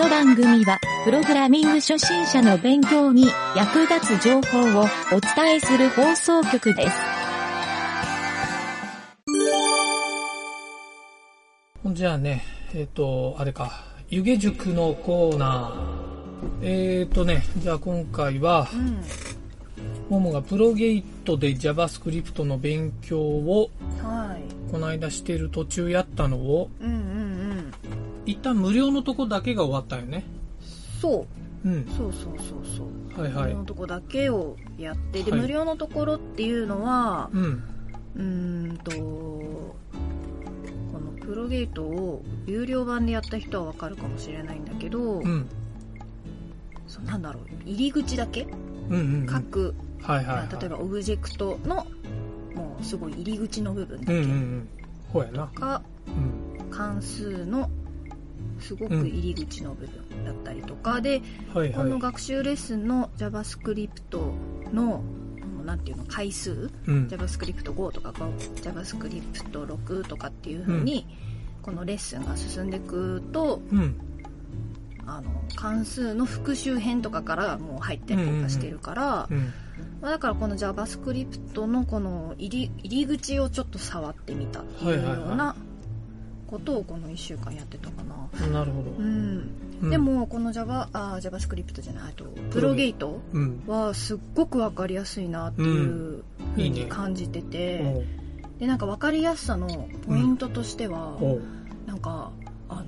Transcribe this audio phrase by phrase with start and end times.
[0.00, 6.96] の番組は、プログラミング初心者の勉強に役立つ情報をお伝えする放送局です。
[11.92, 12.42] じゃあね、
[12.74, 17.00] えっ、と、あれか、湯気塾のコーナー。
[17.02, 18.68] えっ、とね、じゃあ今回は、
[20.08, 23.70] ももがプロゲートで JavaScript の勉強を
[24.02, 24.72] はい。
[24.72, 27.19] この間してる途中やったのを、うんうんうん。
[28.26, 30.24] 一旦無料のとこだけが終わったよね。
[31.00, 31.26] そ
[31.64, 31.68] う。
[31.68, 31.86] うん。
[31.96, 32.84] そうそうそうそ
[33.18, 33.22] う。
[33.22, 33.58] はいはい無料。
[33.58, 37.62] のとこだけをやって、で、はい無料のところっていうのは、うん。
[38.16, 39.76] うーんと、こ
[40.92, 45.46] のプロゲートを有料版でやった人はわかるかもしれないんだけど、うん。
[46.86, 49.26] そうなんだろう、入り口だけ、うんうんうん。
[49.26, 50.48] 各、はいはい、はい。
[50.60, 51.86] 例えばオブジェクトの、
[52.54, 54.68] もうすごい入り口の部分だうんけうんうん。
[55.12, 55.46] ほうやな。
[55.48, 56.70] か、うん。
[56.70, 57.70] 関数の
[58.60, 61.22] すごく入り口の部分だったりとかで、
[61.54, 61.72] はいはい。
[61.72, 63.90] この学習レッスンの JavaScript
[64.72, 65.02] の、も
[65.62, 67.06] うなんていうの、回数、うん。
[67.08, 71.06] JavaScript5 とか JavaScript6 とかっていう風に、
[71.62, 73.96] このレッスンが進んでいくと、うん。
[75.06, 79.52] あの、関数の復習編とかからもう入ったりとかしてるから、うん。
[80.00, 85.54] まあだからこの JavaScript のこの入り入り口をちょっと触ってみたっていうような
[86.50, 88.48] ことをこの1週間やってたかな。
[88.48, 88.90] なるほど。
[88.90, 89.50] うん。
[89.82, 93.62] うんで、も、この Java、あ、JavaScript じゃない、あと、プロゲートうん。
[93.66, 96.22] はすっごくわかりやすいなっていう
[96.54, 98.04] 風いいねに感じてて、おう
[98.58, 101.42] で、なんかわかりやすさのポイントとしては、おう
[101.86, 102.30] なんか、
[102.68, 102.84] あの、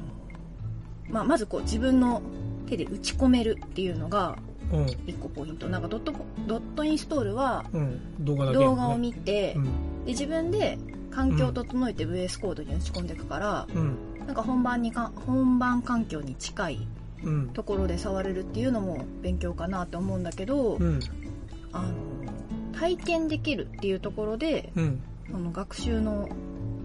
[1.08, 2.20] まあ、まずこう自分の
[2.66, 4.36] 手で打ち込めるっていうのが
[4.72, 4.86] うん。
[5.06, 5.68] 一個ポイント。
[5.68, 6.12] なんかドット、
[6.46, 8.24] ドットインストールはうん。
[8.24, 9.64] 動画を見て、うん。
[10.05, 10.78] で、自分で
[11.14, 13.96] 環境を整えて VS コードに打ち込んでいくから、うん。
[14.27, 16.89] なんか本番にか、本番環境に近い
[17.24, 17.48] うん。
[17.50, 21.00] ところで触れるっていうのも勉強かなって思うんだけど、うん。
[21.73, 21.92] あの
[22.78, 25.02] 体験できるっていうところでうん。
[25.33, 26.28] あの学習の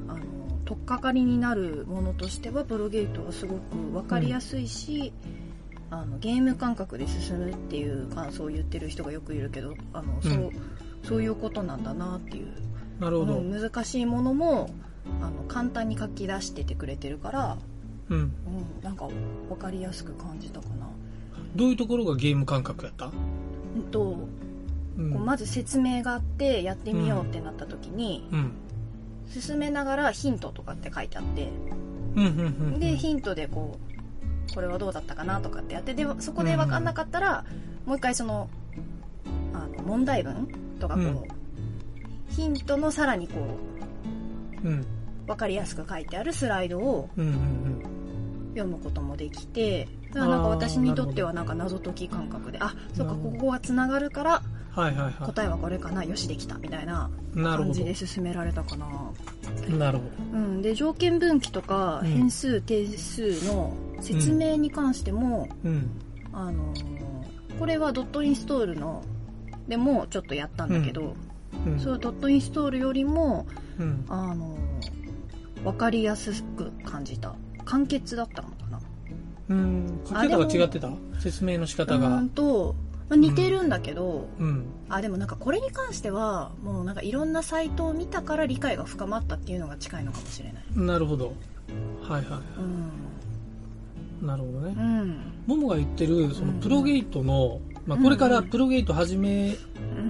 [0.08, 0.20] あの
[0.66, 5.12] 取っかかりになるものとしてはプロゲートはすごく分かりやすいし、
[5.90, 10.52] あのゲーム感覚で進むっていう感想を言ってる人がよくいるけどあの、そううん
[11.08, 12.48] そういうことなんだなっていう
[13.00, 13.34] なるほど。
[13.36, 14.70] うん難しいものも
[15.22, 17.58] あの簡単に書き出しててくれてるから、
[18.10, 18.18] うん。
[18.18, 18.32] うん、
[18.84, 19.08] なんか
[19.50, 20.88] 分かりやすく感じたかな。
[21.56, 23.06] どういうところがゲーム感覚やった？
[23.06, 23.10] う
[23.80, 24.18] んと
[24.98, 28.52] うんこうまず説明があってやってみようってなった時に、うん。
[29.30, 31.50] 進めながらヒントとかって書いてあって
[32.16, 32.80] うん。
[32.80, 33.78] でヒントでこ
[34.50, 37.46] うこれはどうだったかなとかってやってでそこで分かんなかったら、
[37.86, 38.50] もう一回その
[39.54, 40.48] あの問題文
[40.80, 41.24] とかこう、うん
[42.30, 43.36] ヒントのさらにこ
[44.64, 44.86] ううん。
[45.26, 47.28] 分かりやすく書いてあるスライドをうん。
[47.28, 47.82] うん。
[48.52, 58.88] 読むこともできてだからなんか私にとってはなんか謎解き感覚であそうかここがつながるからはいはいは答えはこれかなよしできたみたいな感じで進められたかな。
[59.68, 59.74] い。
[59.74, 65.70] なるほうん、で条件分岐とかうん変数定数の説明に関しても、ど。
[65.70, 65.90] うん。
[66.34, 66.98] あのー
[67.60, 69.04] これはドットインストールの
[69.68, 71.16] でもちょっとやったんだけど、
[71.72, 71.80] うん。
[71.80, 73.46] そういうドットインストールよりも、
[73.80, 74.06] うん。
[74.10, 74.58] あのー
[75.64, 77.34] 分かりやすく感じた
[77.66, 78.80] 簡潔だったのかな
[79.50, 80.00] うん。
[80.08, 80.90] 書き方が違ってた？
[81.20, 82.30] 説明の仕方うがん。
[82.30, 82.76] と、
[83.10, 84.66] まあ、似てるんだけど、うん。
[84.88, 91.34] あでもなんかこれに関してはもうなんかいろんなサイトを見たから理解が深まったっていうのが近いのかもしれないなるほど。
[92.04, 92.92] はいはうん
[94.24, 94.26] い。
[94.26, 94.80] なるほどねう。
[94.82, 95.18] ん
[95.48, 99.58] ももが言ってる、そのうんプロゲートの、まあこれからプロゲート始めうん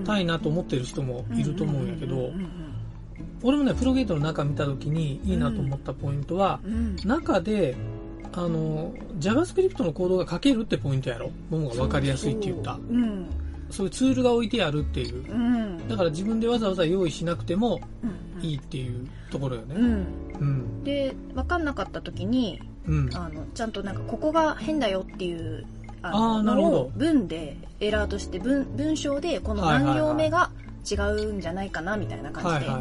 [0.06, 2.32] たいなと思ってる人もいると思うんやけど
[3.44, 6.60] 俺もね、プロゲートの中見た時にいいなと思ったポイントは、
[7.06, 7.76] 中で、
[8.34, 11.30] あの、JavaScript のコードが書けるってポイントやろ？
[11.50, 12.74] ももが分かりやすいって言った。
[12.74, 13.28] うん
[13.70, 15.30] そういうツールが置いてあるっていう。
[15.30, 19.76] うんだから自分でわざわざ用意しなくてもうんいいっていうところよね。
[19.76, 20.08] うん
[20.40, 20.84] うん。
[20.84, 23.10] で分かんなかった時にうん。
[23.14, 25.66] あのちゃんとなんかここが変だよっていう
[26.14, 30.52] あの文でエラーとして文文章でこの何行目が
[30.90, 32.72] 違うんじゃないかなみたいな感じで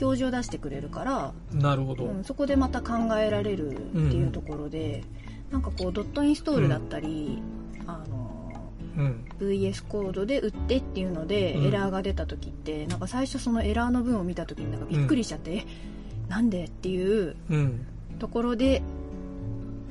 [0.00, 1.56] 表示を出してくれるから、い。
[1.56, 2.04] なるほど。
[2.04, 5.04] うん、そこでまた考えられるっていうところで、
[5.50, 7.42] なんかこうドットインストールだったり、
[7.86, 9.24] あのうん。
[9.38, 15.66] VS コードで打ってっていうので、うんエラーが出た時ってなんか最初そのエラーの文を見た時になんかびっくりしちゃって、え
[16.28, 17.86] なんでっていううん。
[18.18, 18.82] ところで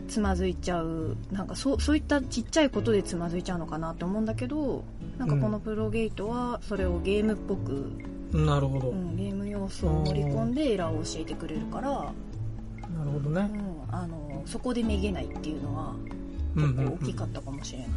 [0.09, 4.83] つまずいちゃうなんかそうそういったちっちゃいことでつまずいちゃうのかなって思うんだけど
[5.17, 7.91] なんかこのプロゲートはそれをゲームっぽく、
[8.31, 8.89] なるほど。
[8.89, 12.03] うん、ゲーム要素を盛り込んでエラーを教えてくれるから、な
[13.03, 13.41] るほどね。
[13.41, 15.93] うん、あのそこでめげないっていうのは
[16.55, 17.89] 結構大きかったかもしれない、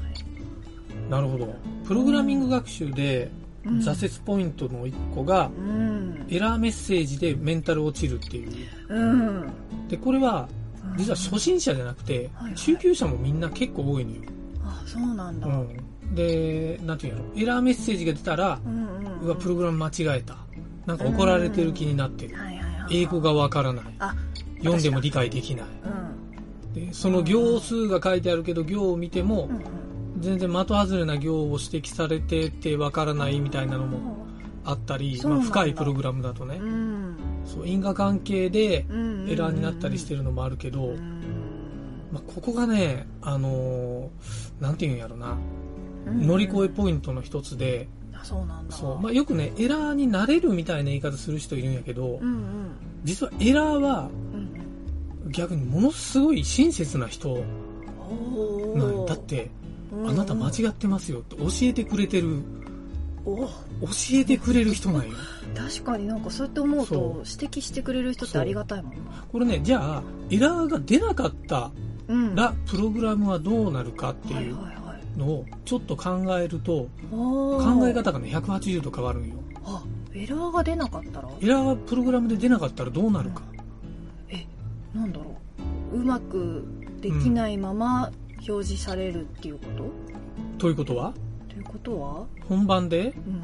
[1.08, 1.54] なるほど。
[1.84, 3.30] プログラミング学習で
[3.64, 8.66] うん挫折ポイントの一個が、うんエラーメッセージでメンタル落ちるっていう。
[8.88, 9.52] うん
[9.88, 10.48] で、これは、
[10.96, 14.22] 実は初心者じゃなくてはいはい、中級者もみんな結構多いのよ。
[14.64, 16.14] あそうなんだ、うん。
[16.14, 17.22] で、なんていうの？
[17.36, 20.36] エラーメッセージが出たら、うんうんうわ、プログラム間違えた。
[20.86, 22.36] なんか怒られてる気になってる。
[22.90, 23.84] 英語がわからない。
[23.98, 24.14] あ
[24.58, 25.66] 読んでも理解できない。
[26.74, 26.88] うん。
[26.88, 29.60] で、その行数が書いてあるけど、行を見てもう、ん
[30.20, 34.24] 全然的外れな行を指摘されててわからないみたいなのも
[34.64, 36.58] あったり、まあ、深いプログラムだとね。
[36.60, 36.91] う、ん
[37.44, 41.22] そう因果関係でうんエラーになったりしてるのもあるけど、うん
[42.12, 45.36] まあ、ここがね、あのーなんていうんやろな、
[46.06, 48.74] うん乗り越えポイントの一つで、あそうなんだ。
[48.74, 52.72] そう、まあ、よくね、エラーになれるみたいな言い方する人いるんやけどう、ん
[53.04, 54.08] 実はエラーは
[55.24, 55.30] うん。
[55.30, 59.50] 逆にものすごい親切な人おなんだって、
[59.92, 60.08] うん。
[60.10, 62.42] あなた間違ってますよって教えてくれてる、
[63.24, 63.36] お。
[63.46, 63.48] 教
[64.14, 65.12] えてくれる人なんよ。
[65.54, 69.24] 確かになんかそうやって思うそと指摘してくれる人ってありがたいもんな。
[69.30, 71.70] これね、じゃあ、エラーが出なかった
[72.08, 72.34] うん。
[72.34, 74.56] ら、プログラムはどうなるかってはいいう
[75.16, 79.36] のをちょっと考えると、考え方がね、180度変わるんよ。
[79.64, 79.84] あ
[80.14, 81.28] エラーが出なかったら？
[81.40, 83.42] エラーがプログラムで出なかったらどうなるか。
[84.28, 84.44] え
[84.94, 85.36] なんだろ
[85.92, 85.98] う。
[85.98, 86.64] うまく
[87.00, 88.10] できないまま
[88.48, 89.90] 表示されるっていうこと、
[90.58, 91.14] ということは、
[91.48, 92.26] ということは？
[92.48, 93.14] 本番で？
[93.26, 93.42] うん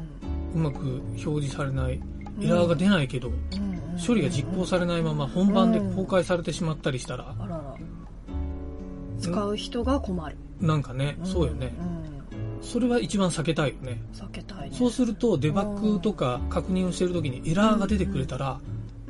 [0.53, 2.01] うまく表示されない、
[2.41, 3.31] エラーが出ないけど、
[4.05, 7.75] 処理が実行されないまま本番で公開されてしまったりしたら、あらら。
[9.19, 11.67] 使う人が困る、なんかね、そうよね。
[11.67, 11.99] ん。
[12.61, 14.01] それは一番避けたいよね。
[14.13, 14.75] 避けたいね。
[14.75, 18.59] そうすると、デバッグとか確認をしてるときにエラーが出てくれたら、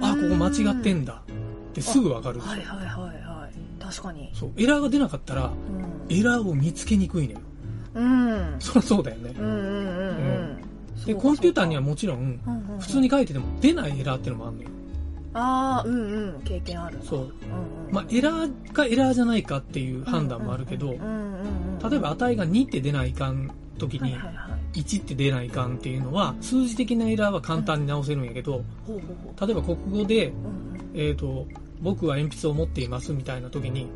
[0.02, 1.24] あ、ここ間違ってんだ。
[1.70, 3.84] ってすぐわかるはいはいはいはい。
[3.84, 4.32] 確かに。
[4.34, 5.52] そう、エラーが出なかったら、
[6.10, 7.40] エラーを見つけにくいのよ。
[7.96, 8.54] うん。
[8.54, 9.34] うんそりゃそうだよね。
[9.38, 9.64] うんうんうん。
[9.64, 9.66] う
[10.38, 10.39] ん
[11.06, 12.40] で、コンピューターにはもちろん、
[12.80, 14.69] 普通に書いてても出ないエラーっていうのもあるのよ。
[15.31, 17.19] ああうんうん経験あるなそう。
[17.19, 17.34] うんうん。
[17.92, 24.80] まあ、エラーかエラーじゃないかっていう判断もあるけど例えば値が2って出ないかん時にはいはいはい。
[24.80, 30.34] 1って出ないかんっていうのは、数字的なエラーは簡単に直せるんやけど、例えば国語で、う
[30.94, 31.48] えっ、と、
[31.81, 33.90] 僕は鉛筆を持っていますみたいな時に、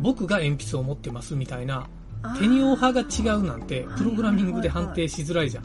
[0.00, 1.86] 僕が鉛筆を持ってますみたいな、
[2.22, 2.38] あー。
[2.38, 5.64] テニオ派が違うなんて、プログラミングで判定しづらいじゃん。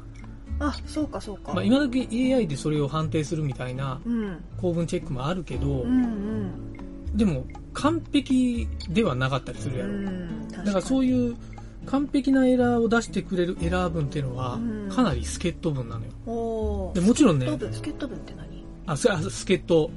[0.60, 1.54] あそうかそうか。
[1.54, 4.44] まあ、今時 AI でそれを判定するみたいなうん。
[4.58, 7.18] 構文チェックもあるけど、うんうん。
[7.18, 9.92] でも完璧ではなかったりするやろ。
[9.92, 11.36] うんだからそうういう
[11.86, 14.90] 完璧なエラーを出してくれるエラー文っていうのはうん。
[14.90, 16.12] かなり助っ人文なのよ。
[16.26, 18.46] おでもちろんねスケット文って何？
[18.88, 19.92] あ、助っ人、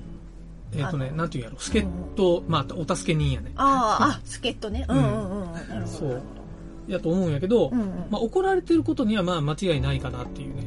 [0.74, 3.52] えっ、とねなんていうんやろ、助っ人、まあ、お助け人やね。
[3.56, 4.84] あーあ助っ人ね。
[4.88, 5.42] うんうんうん。
[5.42, 6.22] うんなるほそう
[6.88, 7.88] やと思うんやけど、ほどうん。
[8.10, 10.64] まあ、怒られてることにはまあ間違いないかなっていうね。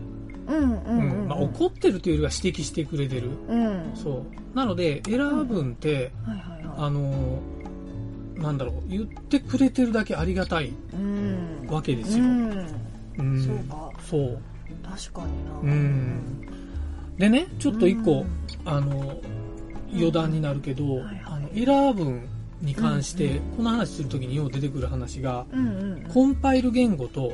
[0.47, 1.27] うんうんうんうん。
[1.27, 3.29] まあ、怒ってるというよりは指摘してくれてる。
[3.47, 3.91] うん。
[3.95, 4.23] そ
[4.53, 4.55] う。
[4.55, 6.75] なので、エラー文って、はいはいはい。
[6.77, 7.61] あのー
[8.41, 11.67] なんだろう、言ってくれてるだけありがたいうん。
[11.69, 12.23] わけですよ。
[12.23, 12.67] うん。
[13.19, 13.43] うん。
[13.43, 13.91] そうか。
[14.03, 14.39] そう。
[14.83, 15.73] 確かにな。
[15.73, 16.47] うん。
[17.17, 18.27] でね、ちょっと一個、うん。
[18.65, 19.19] あの、
[19.93, 21.21] 余談になるけど、はいはい。
[21.25, 22.27] あのエラー文
[22.61, 25.45] に関して、この話するときによう出てくる話が、
[26.13, 27.33] コンパイル言語と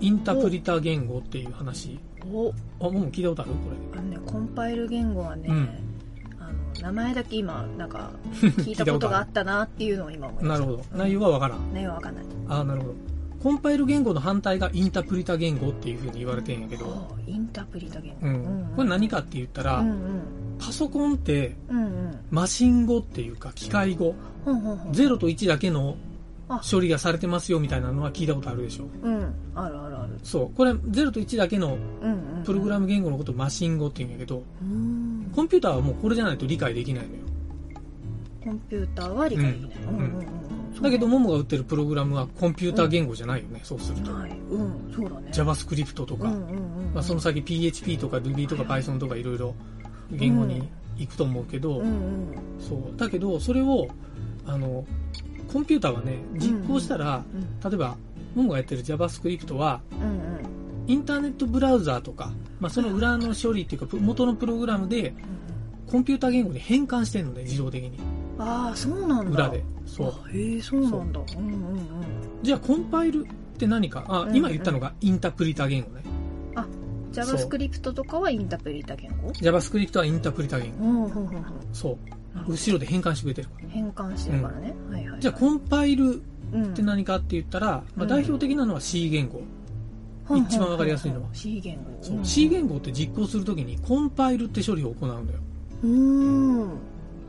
[0.00, 1.98] インタプリタ言語っていう話。
[2.32, 3.50] おあ、もう聞いたことある？
[3.52, 3.58] こ
[3.94, 5.68] あのねコンパイル言語はね、うん
[6.40, 6.48] あ
[6.80, 10.48] の名前だけ今なんか 聞いたことがあったなっていうのを今思いれ。
[10.48, 10.98] ましたなるほど。
[10.98, 11.72] 内容はわからん。
[11.74, 12.94] 内容はわかんないあ、なるほど。
[13.44, 18.72] コンパイル言語の反対がインタプリタ言語っていうふうに言われてんやけど、おインタプリタ言語、うん。
[18.74, 20.22] これ何かって言ったら、うんうん。
[20.58, 22.18] パソコンってうんうん。
[22.30, 24.14] マシン語っていうか機械語、
[24.46, 24.92] ほんほんほん。
[24.94, 25.98] 0と1だけの
[26.48, 26.62] あ。
[26.64, 28.86] 処理がされてますよみたいなのは聞いたことあるでしょ。
[29.02, 29.34] うん。
[29.54, 30.18] あるあるある。
[30.22, 30.56] そう。
[30.56, 31.76] これ0と1だけの
[32.46, 35.30] プログラム言語のことをマシン語って言うんやけど、うん。
[35.36, 37.20] コンピューターはもうこれじゃないと理解できないのよ。
[38.42, 39.96] コンピューターは理解できない、うん。
[39.96, 40.43] うんうんうん
[40.82, 44.12] だけど、モモが売ってるプログラムはコンピューター言語じゃないよね、そうすると。
[44.12, 44.30] はい。
[44.30, 44.92] うん。
[44.94, 45.30] そうだね。
[45.32, 46.28] JavaScript とか、
[46.92, 49.54] まあ、その先 PHP とか Ruby とか Python とかいろいろ
[50.10, 51.82] 言語に行くと思うけど、
[52.58, 52.96] そう。
[52.96, 53.88] だけど、それを、
[54.46, 54.84] あの、
[55.52, 57.70] コンピューターはね、実行したら、うん。
[57.70, 57.96] 例えば、
[58.34, 60.24] モモがやってる JavaScript は、うんうん。
[60.86, 65.14] インターネットブラウザーとか、まあ、その裏の処理っていうか、プ元のプログラムで、
[65.86, 67.98] コンピューター言語に変換してるのね、自動的に。
[68.38, 69.48] ああそうなんだ。
[69.48, 69.64] 裏で。
[69.86, 70.08] そう。
[70.08, 71.20] あへえそうなんだ。
[71.20, 71.40] う。
[71.40, 71.80] んうんうん。
[72.42, 74.04] じゃあ、コンパイルって何か？
[74.08, 74.36] あ、うん。
[74.36, 76.02] 今言ったのがインタプリタ言語ね。
[77.12, 80.84] JavaScript とかはインタプリタ言語？JavaScript はインタプリタ言語。
[80.84, 81.44] うんうんうんうん。
[81.72, 81.98] そう。
[82.48, 83.68] 後ろで変換してくれてるから。
[83.68, 85.20] 変換してるからね、はいはいはい。
[85.20, 86.20] じゃあ、コンパイル
[86.52, 89.42] うんって何かって言ったら、まあ、うん代表的なのは C 言語。
[90.36, 91.28] 一番わかりやすいのは。
[91.32, 91.82] C 言語。
[92.02, 92.16] そう。
[92.16, 95.38] うん C 言語って実行するときにコンパイルって処理を行うんだよ。
[95.84, 96.70] うーん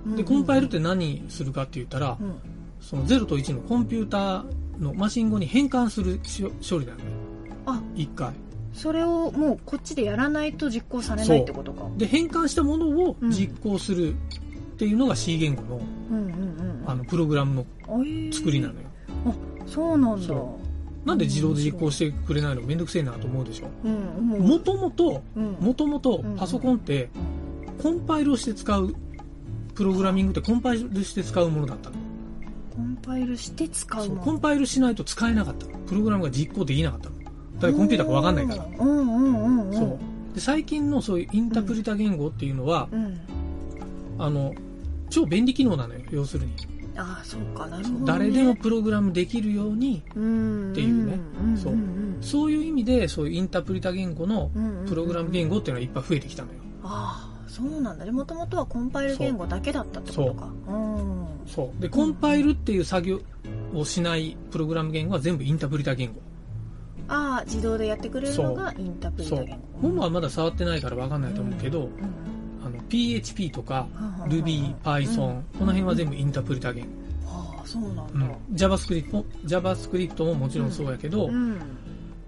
[0.05, 2.35] で、コンパイルって何するかって言ったらう、ん。
[2.79, 7.05] その0と1のコンピューターのマシン語に変換するしょ処理なのよ。
[7.65, 7.81] あ。
[7.95, 8.33] 一回。
[8.73, 11.89] それをもうこっちでやらないと実行されないってことか。
[11.97, 13.31] で、変換したものをうん。
[13.31, 15.81] 実行するっていうのが C 言語の
[16.85, 18.29] あのプログラムのあえ。
[18.29, 18.79] ー作りなのよ。
[19.65, 20.27] そうなんだ。
[20.27, 20.59] そ
[21.05, 23.67] なんで自動で実行してくれないのめんどくせえなと思うでしょ。
[23.83, 25.51] うんもともと、うん。
[25.59, 27.09] もともとパソコンって
[27.81, 28.95] コンパイルをして使う、
[29.75, 31.95] プログラミングってコンパイルして使うものだったの。
[32.75, 35.77] コンパイルして使うそうもコンパイルしないと使えなかったの。
[35.79, 37.15] プログラムが実行できなかったの。
[37.59, 38.65] だコンピューターがわかんないから。
[38.79, 39.99] うんうんうんうんそう。
[40.33, 43.19] で、最近のそういうインタプリタ言語っていうのは、うん
[44.17, 44.53] あの、
[45.09, 46.53] 超便利機能なのよ、要するに。
[46.97, 54.49] ああそうかなるほどね誰でもプログラムできるように、うんっていうねんそうんそういう意味で、そういうインタプリタ言語の
[54.87, 56.59] プログラム言語っていうのはいっぱい増えてきたのよ。
[56.83, 61.81] ああそうなんだねもともとはコンパイル言語だけだったってことかうんそう。
[61.81, 63.21] で、コンパイルっていう作業
[63.73, 66.19] をしないプログラム言語は全部インタプリタ言語。
[67.07, 69.87] ああ自動でやってくれるのがインタプリそうタ言語。
[69.87, 71.89] モモはまだ触ってないからわかんないと思うけど、うん
[72.65, 73.87] あの、PHP とか
[74.25, 76.89] うん Ruby、Python、この辺は全部インタプリタ言語。
[77.27, 78.55] ああそうなんだうん。
[78.55, 81.57] JavaScript も、JavaScript ももちろんそうやけど、うん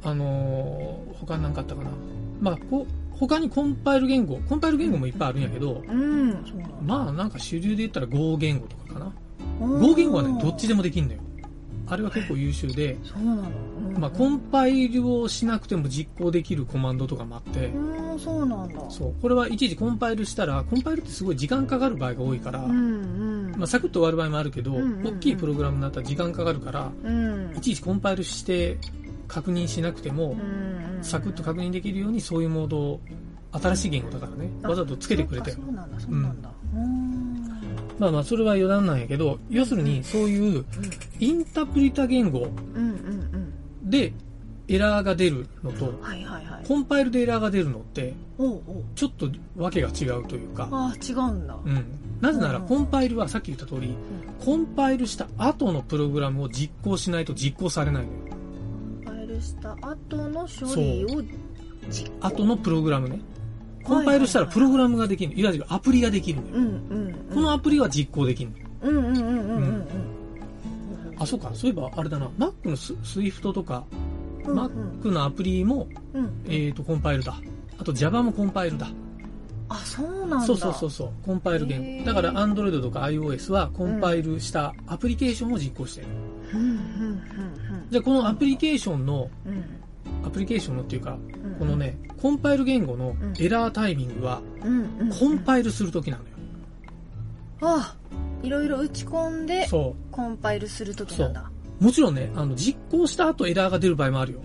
[0.03, 1.89] あのー他なんかあったかな。
[2.39, 2.85] まあ、こ
[3.19, 6.31] 他にコンパイル言語、コンパイル言語もいっぱいあるんやけど、うん。
[6.45, 9.13] そうなんだまあなんか主流で言ったら Go 言語とかかな。
[9.61, 9.81] うん。
[9.81, 11.19] Go 言語はね、どっちでもできんのよ。
[11.89, 13.41] あれは結構優秀で、そうなの。
[13.41, 18.79] うんまあコンパイルをしなくても実行できるコマンドとかもあって、うんそうなんだ。
[18.89, 19.15] そう。
[19.21, 23.55] これはいちいちコンパイルしたら、コンパイルってすごい時間かかる場合が多いから、うんうん。
[23.57, 25.17] まあサクッと終わる場合もあるけど、うんうんうん。
[25.17, 27.53] 大きいプログラムになったら時間かかるから、うん。
[27.57, 28.77] いちいちコンパイルして
[29.27, 32.99] 確認しなくても、うんサクッと確認できるようにそういうモードを
[33.51, 35.57] 新しい言語だからね、わざとつけてくれたよ。
[35.57, 35.71] そう。
[35.71, 36.49] なんだそうなんだ。
[36.75, 37.47] うん。
[37.99, 40.65] まあまあ、それは余談なんやけど、要するにそういう
[41.19, 42.47] インタプリタ言語
[43.83, 44.13] で
[44.67, 45.93] エラーが出るのと
[46.67, 48.13] コンパイルでエラーが出るのって、
[48.95, 51.57] ちょっとわけが違うというか、ああ違うんだ。
[51.63, 51.85] うん。
[52.21, 53.95] なぜならうんコンパイルはさっき言った通り、
[54.43, 58.36] コンパイルした後のプログラムを実行しないと実行されないのよ。
[59.41, 61.21] した後の処理を
[61.89, 63.19] 実行後のプログラムね。
[63.83, 65.39] コンパイルしたらプログラムができるの。
[65.39, 66.53] いわゆるアプリができるのよ。
[66.55, 68.57] うんうんうんこのアプリは実行できるの。
[68.89, 69.87] うんうんうんうんうんうん
[71.19, 71.51] あ、そうか。
[71.53, 72.27] そういえばあれだな。
[72.37, 73.85] Mac のス Swift とか、
[74.45, 77.39] うん Mac のアプリも、うんえっ、と、コンパイルだ。
[77.77, 78.89] あと Java もコンパイルだ。
[79.69, 81.09] あそうなんだそうそうそうそう。
[81.25, 82.05] コンパイル言語。
[82.05, 86.07] だから Android とか iOS はコンパイルしたアプリケーションを実行してる。
[86.07, 86.26] うんうんうん
[87.89, 89.65] じゃあこのアプリケーションの、うんうん
[90.25, 96.29] アプリケーションのっていうか、うんこのね、コンパイル言語のエラータイミングは、うんうんコンパイルするときなのよ。
[97.61, 97.95] あ
[98.43, 101.51] いろいろ打ち込んでそコンパイルするときなんだ
[101.81, 101.83] う。
[101.83, 104.39] もちろんね、あの、実行した後エラーが出る場合もあるよ。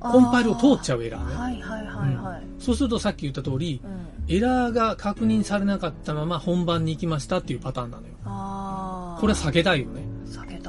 [0.00, 1.34] コンパイルを通っちゃうエラーね。
[1.34, 8.14] はいはいはいはい、そうするとさっき言った通り、うんエラーが確認されなかったまま本番に行きましたっていうパターンなのよ。
[8.24, 10.11] ああこれは避けたいよね。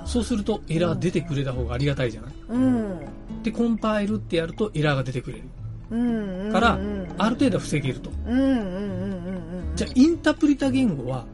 [0.06, 2.34] そうするとエラー出てくれた方がありがたいじゃない？
[2.50, 3.00] うん。
[3.44, 5.44] で、コンパイルってやるとエラーが出てくれる。
[5.92, 8.10] うんうんうんからうんある程度は防げると。
[8.28, 11.26] うんうんうんうんうんじゃあ、インタプリタ言語は、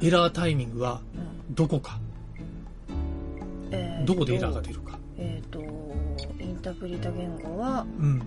[0.00, 1.00] エラータイミングは
[1.48, 1.54] うん。
[1.54, 1.98] どこか？
[3.70, 4.98] えーとどこでエラーが出るか？
[5.18, 5.60] えっ、と
[6.40, 8.22] インタプリタ言語はうん。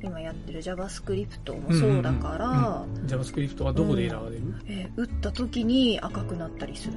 [0.00, 6.94] 今やってる JavaScript もそうだから、うんうんうん JavaScript はどこでエラーが出る、えー打った時に赤くなったりする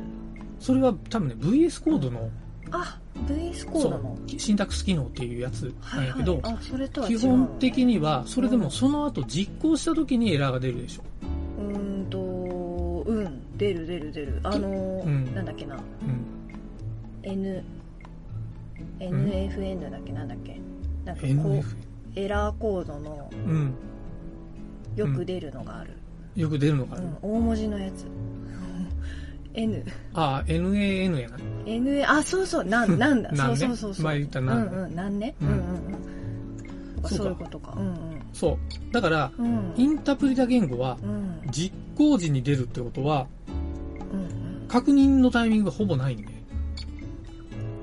[0.62, 2.30] それは多分ね、VS コードの、
[2.72, 4.18] あ VS コーそドの。
[4.26, 11.02] う、シンタックス機能っていうやつなんやけど、あそれとは違基本的には、それでもその後実行した時にエラーが出るでしょ。
[11.60, 12.20] うーんと
[13.08, 13.58] うん。
[13.58, 14.40] 出る出る出る。
[14.44, 15.36] あのーうん。
[15.36, 15.76] なんだっけな。
[15.76, 15.82] うん。
[17.24, 17.64] N
[19.00, 20.60] NFN だっけなんだっけ。
[21.06, 21.64] なんかこう NF。
[22.16, 23.74] エラーコードのうん。
[24.96, 25.94] よく出るのがある、
[26.36, 27.02] よく出るのかな。
[27.02, 27.18] うん。
[27.22, 28.06] 大文字のやつ
[29.54, 31.38] N ああ、NAN やな。
[31.66, 33.36] N あそうそうなん なんだ。
[33.36, 34.06] そうそうそうそう。
[34.06, 35.36] 前言ったなうんうんなんね。
[35.42, 35.60] ううんんうん。
[35.60, 37.10] うそうか。
[37.10, 37.74] そういうことか。
[37.78, 37.96] うん
[38.34, 38.58] そ
[38.90, 38.94] う。
[38.94, 39.46] だから、うん。
[39.46, 41.42] うんインタプリタ言語は、うん。
[41.52, 43.28] 実行時に出るってことは、
[44.12, 44.68] うんうん。
[44.68, 46.26] 確認のタイミングがほぼないんで。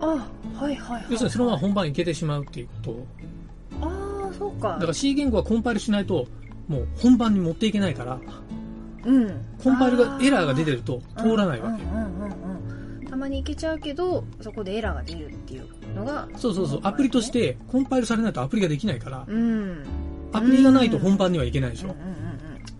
[0.00, 0.06] あ
[0.54, 3.86] はいはいはい要するにそのまま本番に行けてしまうっていうこと。
[3.86, 4.74] ああそうか。
[4.74, 6.26] だから C 言語はコンパイルしないと、
[6.68, 8.18] もう本番に持っていけないから、
[9.04, 9.44] うん。
[9.62, 11.82] コンパイルが、エラーが出てると通らないわけ。
[11.82, 12.78] うんうんうんうん
[13.08, 16.28] たまにいけちゃうけどそこでエラーが出るっていうのが。
[16.36, 19.82] そうそうそう、アプリとしてコンパイルされないとアプリができないから、うん。
[20.32, 21.88] アプリがないと本番にはいけないでしょ。
[21.88, 22.18] うんうんうん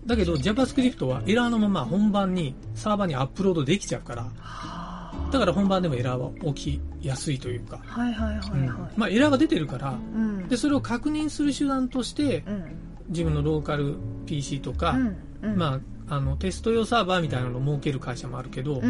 [0.09, 8.67] だけど JavaScript はエラーのまま本番にサーバーにアップロードできちゃうから、はだから本番でもエラーは起きやすいというか、あはいはいはいはい、うん。
[8.97, 10.47] まあエラーが出てるから、うん。
[10.47, 12.65] で、それを確認する手段として、うん。
[13.09, 15.17] 自分のローカル PC とか、うん。
[15.43, 15.57] うん。
[15.57, 18.81] まあ、あの、テスト用サーバーみたいなのを設ける会社もあるけど、う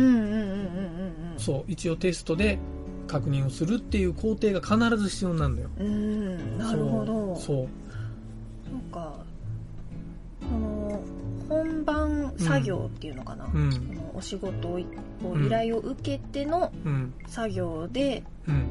[1.67, 2.57] 一応テストで
[3.07, 5.69] 確認をするっていう工程が必ず必要になるんだよ。
[5.79, 7.67] うんうんなるほどそう。
[8.71, 9.15] なんか
[10.41, 11.01] その
[11.49, 13.71] 本番作業っていうのかな、うん。
[13.71, 14.85] そのお仕事を依
[15.49, 17.13] 頼を受けてのうん。
[17.27, 18.65] 作業でうん。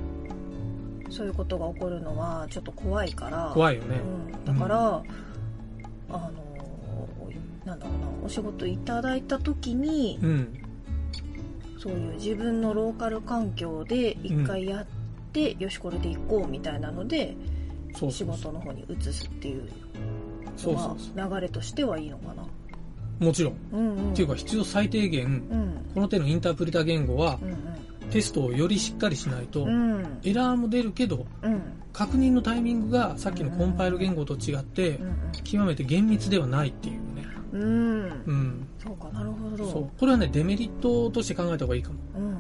[1.11, 4.00] そういうことが起こるのはちょっと怖いから怖いよね。
[4.37, 5.02] うん、だから、
[6.11, 6.31] あの
[7.69, 10.59] なんだろうなお仕事いただいた時にうん。
[11.79, 14.87] そういう自分のローカル環境で一回やっ
[15.33, 17.37] て、よしこれで行こうみたいなので
[17.95, 18.25] 仕。
[18.25, 19.69] 事の方に移すっていう
[20.57, 22.43] そうのそうそは流れとしてはいいのかな
[23.21, 23.25] う。
[23.25, 23.55] もちろん。
[23.73, 35.01] うんうんっていうか必要最低限、うんこの手のインタープリタ言語はうんテストをよりしっかりしないと、うんうんエラーも出るけど、うん確認のタイミングがさっきのコンパイル言語と違って、
[35.43, 37.08] 極めて厳密ではないっていうね。
[37.52, 38.69] うんうんうん。
[38.78, 39.90] そうかなるほどそう。
[39.99, 41.99] これはね、デメリットとして考えた方がいいかも。
[42.17, 42.38] うんうん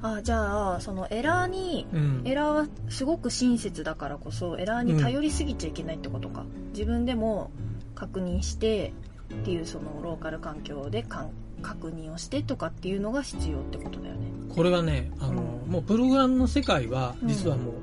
[0.00, 2.22] あじゃあそのエラーにうん。
[2.24, 7.50] エラーはすごく親切だからこそエラーに頼りすぎちゃいけないってことか、自分でも
[7.94, 8.92] 確認して
[9.32, 11.30] っていうそのローカル環境でかん
[11.62, 17.74] 確認をしてとかっていうのが必要ってことだよねこれはね、あの、うんもうプログラムの世界は、実はもう、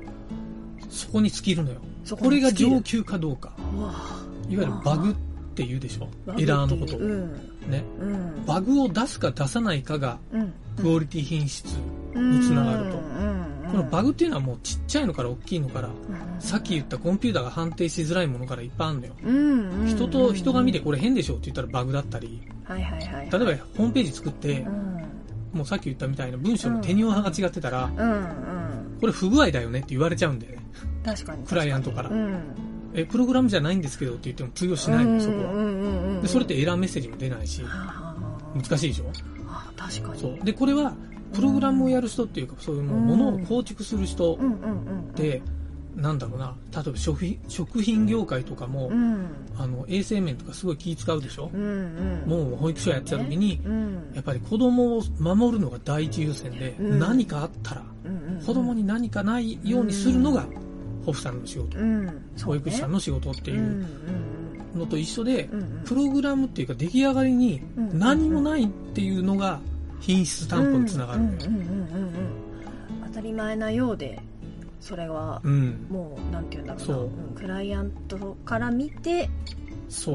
[0.90, 1.80] そこに尽きるのよ。
[2.04, 3.52] そこれが上上級かどうか。
[4.48, 5.14] いわゆるバグっ
[5.56, 6.08] て言うでしょ。
[6.38, 6.96] エラーのこと。
[6.96, 6.98] を。
[6.98, 7.32] うん。
[7.68, 7.82] ね。
[7.98, 8.44] うん。
[8.46, 10.52] バグを出すか出さないかが、うん。
[10.76, 11.64] クオリティ品質。
[12.14, 12.98] につながると。
[12.98, 13.70] うん。
[13.70, 16.40] このバグっていうのはもうちっちゃいのから大きいのから、うん。
[16.40, 19.14] さっき言ったコンピューターが判定しづらいものからいっぱいあるんだよ。
[19.24, 19.80] うん。
[19.82, 19.86] うん。
[19.88, 25.02] 人と、人が見てこれ変でしょって言ったらバグだったり、はいはいはい例えばホームページ作ってう、ん。
[25.52, 27.90] もうさっき言ったみたいな文章の手に派が違ってたら、
[29.00, 30.58] これ不具合だよねって言われちゃうんだよね。
[31.04, 31.46] 確かに。
[31.46, 32.10] クライアントから。
[32.10, 32.14] う。
[32.14, 32.40] ん
[32.96, 36.20] え、プログラムじゃないんですけどって言っても通用しないの、そこは。
[36.22, 37.62] で、それってエラーメッセージも出ないし、
[38.54, 39.04] 難しいでしょ？
[39.48, 40.20] あ確かに。
[40.20, 40.44] そう。
[40.44, 40.94] で、これは、
[41.34, 44.38] プログラムをやる人っていうか、そういうものを構築する人
[45.14, 45.42] で、
[45.94, 49.26] なんだろうな、例えば食品食品業界とかも、うん。
[49.58, 51.50] あの、衛生面とかすごい気使うでしょ？
[51.52, 52.28] うんうん。
[52.28, 54.12] もう保育所やってた時に、うん。
[54.14, 56.98] やっぱり子供を守るのが第一優先で、うん。
[56.98, 58.44] 何かあったら、うんうん。
[58.44, 60.46] 子供に何かないようにするのが、
[61.06, 62.22] ホフさんの仕事、うん。
[62.44, 63.86] 保育士さんの仕事っていう
[64.74, 65.82] のと一緒で、うんうん。
[65.84, 69.60] プログラムっていうか出来上がりにうん何もないっていうのが
[70.00, 71.20] 品質担保につながる
[73.06, 74.20] 当たり前なようで
[74.80, 75.86] それはうん。
[75.88, 77.40] もうなんていうんだろうな。
[77.40, 79.30] クライアントから見て。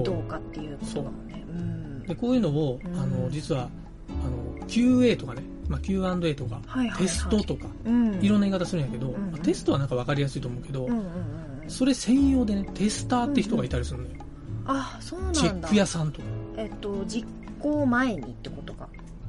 [0.04, 1.46] どうかっていうことだもんね。
[1.48, 1.52] う。
[1.54, 2.04] ん。
[2.04, 3.00] で、こういうのを、うん。
[3.00, 3.70] あの、実は、
[4.10, 6.98] あの、QA とかね、まあ、Q&A とか、はいはいはい。
[7.00, 8.20] テストとか、うん。
[8.22, 11.06] いろんな言い方するんやけど、うんまあテストはなんかわかりやすいと思うけど、うんうんうん
[11.64, 11.70] うん。
[11.70, 14.16] それ専用でね、テスターって人がいたりするのよ。
[14.68, 15.40] あそうなんだ。
[15.40, 17.28] チェック屋さんとか、えっと実
[17.60, 18.88] 行前にってことか。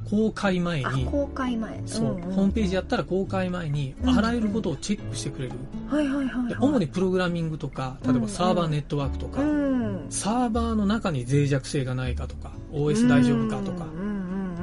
[0.09, 1.81] 公開前あに、公開前。
[1.85, 2.21] そう、んん。
[2.33, 5.53] ホームページやったら公開前に、うんあらゆることをチェックしてくれる。
[5.89, 10.05] はいはいはい、はい、で主にプログラミングとか、例えばサーバーネットワークとか、うん。
[10.09, 13.85] サーバーの中に脆弱性がないかとか、OS 大丈夫かとか、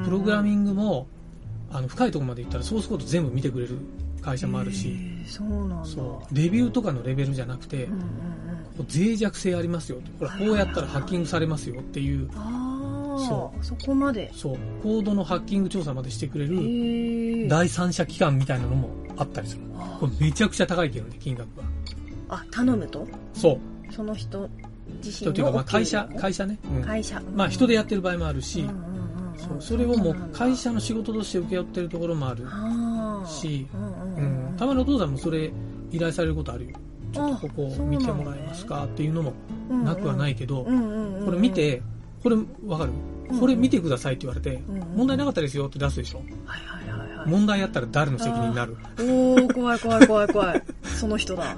[0.04, 1.08] プログラミングも、
[1.70, 3.78] あの、深いところまで行ったらソースコード全部見てくれる
[4.20, 5.84] 会社もあるし、そうなんだ。
[5.84, 8.06] そう、レビューとかのレベルじゃなくて、うんうんうん
[8.76, 10.24] こう脆弱性ありますよと。
[10.24, 14.30] ほら、こうやったらハッキングされますよっていう、ああそそこまで。
[14.32, 19.62] そう、コードのハッキング調査までしてくれへるえ第三者機関みたいなのもあったりする。
[19.98, 21.64] これめちゃくちゃ高いけどね、金額が。
[22.28, 23.08] あ頼むと？
[23.34, 23.92] そう。
[23.92, 24.48] その人
[25.02, 26.58] 自身の人っていうか、まあ、会社会社ね。
[26.76, 26.82] うん。
[26.82, 27.20] 会社。
[27.34, 28.89] まあ、人でやってる場合もあるし、うんうんうんうん
[29.40, 32.46] そうそれをもう会社のの仕事として請け負ってるところもある
[33.26, 35.52] し、うん、たまにお父さんもそれ
[35.90, 36.76] 依頼されることあるよ。
[37.12, 39.32] ちょっとここ見てもらえますかっていうのも
[39.68, 41.82] なくはないけど、これ見て、
[42.22, 42.92] これわかる？
[43.38, 44.62] これ見てくださいって言われて、
[44.96, 46.18] 問題なかったですよって出すでしょ？
[46.46, 47.28] はいはいはいはい。
[47.28, 48.76] 問題あったら誰の責任になる？
[49.00, 50.62] おお怖い怖い怖い怖い。
[50.84, 51.56] その人だ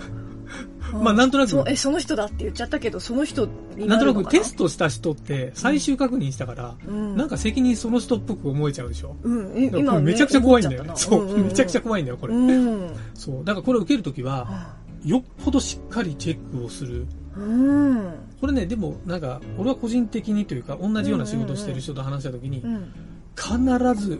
[0.92, 1.50] まあなんとなく。
[1.50, 4.12] そえその人だって言っちゃったけどその人になとな？
[4.12, 7.16] なんるのかくテストした人って最終確認したから、うん。
[7.16, 9.16] なんか責任その人っぽく思えちゃうでしょ？
[9.22, 9.70] うん。
[9.74, 10.84] 今ねめちゃくちゃ怖いんだよ。
[10.96, 12.34] そう、うんうんめちゃくちゃ怖いんだよ、これ。
[12.34, 12.94] うん。
[13.14, 13.44] そう。
[13.44, 17.06] だからこれを受けるときは、よっぽどしっかりチェックをする。
[17.36, 18.12] うん。
[18.40, 22.92] これね、でも、なんか、俺は個人的にというか、同じような仕事をしてる人と話したときにう、ん
[23.34, 23.58] 必
[24.00, 24.18] ず、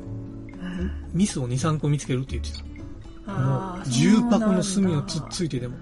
[1.12, 2.64] ミスを2、3個見つけるって言ってた。
[3.26, 5.76] あー重箱の隅をつっついてでも。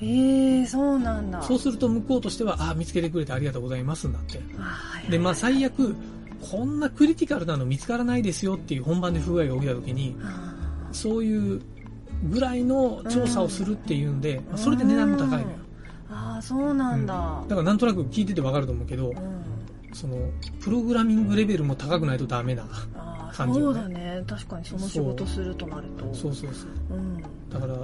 [0.00, 1.42] へえそうなんだ。
[1.42, 4.40] そうすると向こうとしては、ああ、見つけてくれてありがとうございますんだって。
[4.58, 5.94] あーで、まあ最悪、
[6.50, 10.54] こんなクリティカルなの見つからないですよっていう本番で不具合が起きた時に、あ
[10.92, 11.60] そういう
[12.24, 15.58] ぐらいの調査をするっていうんで、まあーそれで値段も高いのよ。
[16.08, 17.48] あーそうなんだ、うん。
[17.48, 19.14] だからなんとなく聞いててわかると思うけどう、ん。
[19.92, 20.16] その、
[20.60, 22.64] プログラミングレベルも高くないとダメな。
[22.94, 23.80] あー感じよね。
[23.80, 24.24] そうだね。
[24.26, 26.14] 確かにその仕事するとなると。
[26.14, 26.96] そうそうそう。
[26.96, 27.22] うん。
[27.50, 27.74] だから、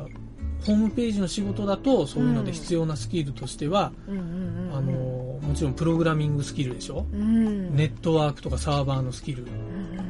[0.64, 7.76] ホームページの仕事だと、そういうので必要なスキルとしては、あの、もちろんプログラミングスキルでしょ、うん。
[7.76, 9.44] ネットワークとかサーバーのスキル、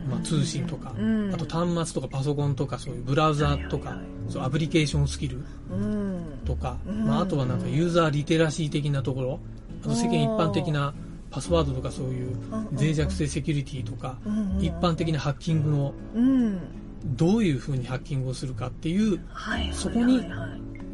[0.09, 1.35] まあ、通信とか、うん。
[1.35, 5.39] あと端末とかパソコンとかそういうブラウザとか、そうアプリケーションスキル
[5.71, 6.23] うん。
[6.47, 7.05] とか、うん。
[7.07, 9.41] まあ、あとはなんかユーザーリテラシー的なところ、
[9.85, 10.95] あと世間一般的な
[11.31, 12.35] パスワードとかそういう
[12.73, 14.59] 脆弱性セキュリティとか、うん。
[14.61, 16.59] 一般的なハッキングのうん
[17.05, 19.59] どういう風にハッキングをするかっていうはい。
[19.59, 19.77] はいはいはい。
[19.77, 20.25] そこに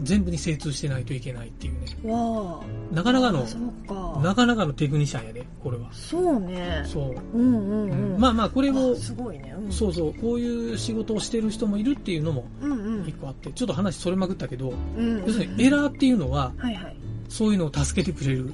[0.02, 1.80] 全部に精通してないといけないっていうね。
[2.92, 3.46] なかなかの
[3.86, 4.20] か。
[4.20, 5.92] なかなかのテクニシャンやでこれは。
[5.92, 6.82] そうね。
[6.84, 8.20] そう、うんうんうん、うん。
[8.20, 10.14] まあまあこれをあすごいね、うん、そうそう。
[10.14, 12.46] こういう仕事をしてる人もいるっていうのも
[13.06, 13.52] 一個あって。
[13.52, 15.24] ちょっと話それまくったけどうん。
[15.24, 16.96] 要するにエラーっていうのははいはい。
[17.28, 18.52] そういうのを助けてくれる。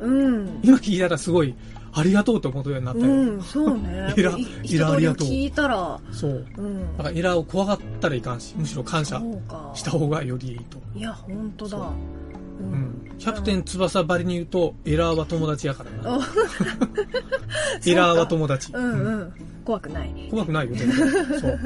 [0.00, 0.60] うん。
[0.62, 1.54] 今聞いたらすごい
[1.92, 4.14] ありがとうと思うようになったよ、うんそうね。
[4.16, 5.28] エ ラいエラありがとう。
[5.28, 6.00] 聞いたら。
[6.12, 6.46] そう。
[6.56, 6.96] うん。
[6.96, 9.20] だからエラーを怖がったらいかんしむしろ感謝。
[9.74, 11.70] した方がよりいいと、いや本当だ。
[11.70, 12.62] そう。
[12.62, 16.16] ん、キャプテン翼ばりに言うとエラーは友達やからな。
[16.20, 16.20] あ
[17.86, 19.32] エラーは友達、うんうん。
[19.64, 20.28] 怖くない。
[20.30, 21.60] 怖くないよ全然そう。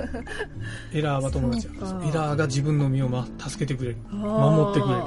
[0.92, 3.96] エラーは友達やエラーが自分の身を、ま、助けてくれる。
[4.10, 5.02] 守守ってくれる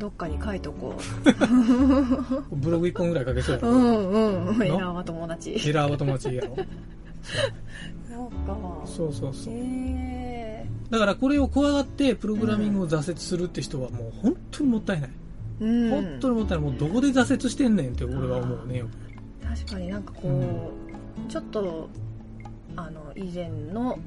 [0.00, 0.94] どっかに書いとこ
[2.50, 4.62] ブログ1本ぐらい書けそうやううろ、んうん。
[4.62, 5.50] エラーは友達。
[5.68, 6.56] エラーは友達やろ。
[8.08, 8.56] そうか。
[8.86, 9.54] そうそうそう。
[9.54, 15.10] へだからこれを怖がってプログラミングを挫折するって人はもう本当にもったいない、
[15.60, 15.90] えうん。
[15.90, 16.70] 本当にもったいない。
[16.70, 18.86] もうどこで挫折してんねんって俺は思うねよ
[19.44, 20.72] 確かになんかこ
[21.28, 21.90] う、ちょっと
[22.76, 23.98] あの以前の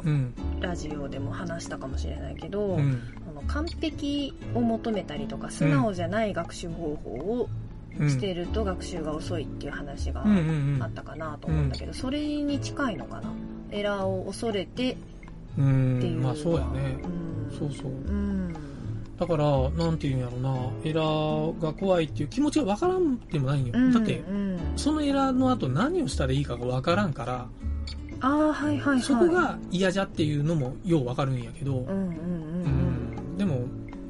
[0.59, 2.99] ラジオでも話したかもしれないけど、うん
[3.47, 7.49] 完璧を求めたりとか素直じゃない学習方法を
[7.99, 8.09] うん。
[8.09, 13.29] してると学習が遅いっていう話があったかなと思うんだけど、それに近いのかな？
[13.69, 14.97] エラーを恐れて
[15.59, 16.19] うんうっていう。
[16.19, 16.97] まあそうやね。
[17.51, 17.55] うん。
[17.55, 17.91] そうそう。
[17.91, 18.51] うん。
[19.19, 20.71] だからなんていうんやろな。
[20.83, 23.93] エラーが怖いっていう気持ちがわからんでもないんよ、うん。
[23.93, 27.47] だってうんそのエラーの後何をしたらいいかがわからんから
[28.21, 29.01] ああはいはいはい。
[29.01, 31.99] そこが嫌じゃっていうのもようわかるんやけど、うんうんうん。
[31.99, 33.12] うん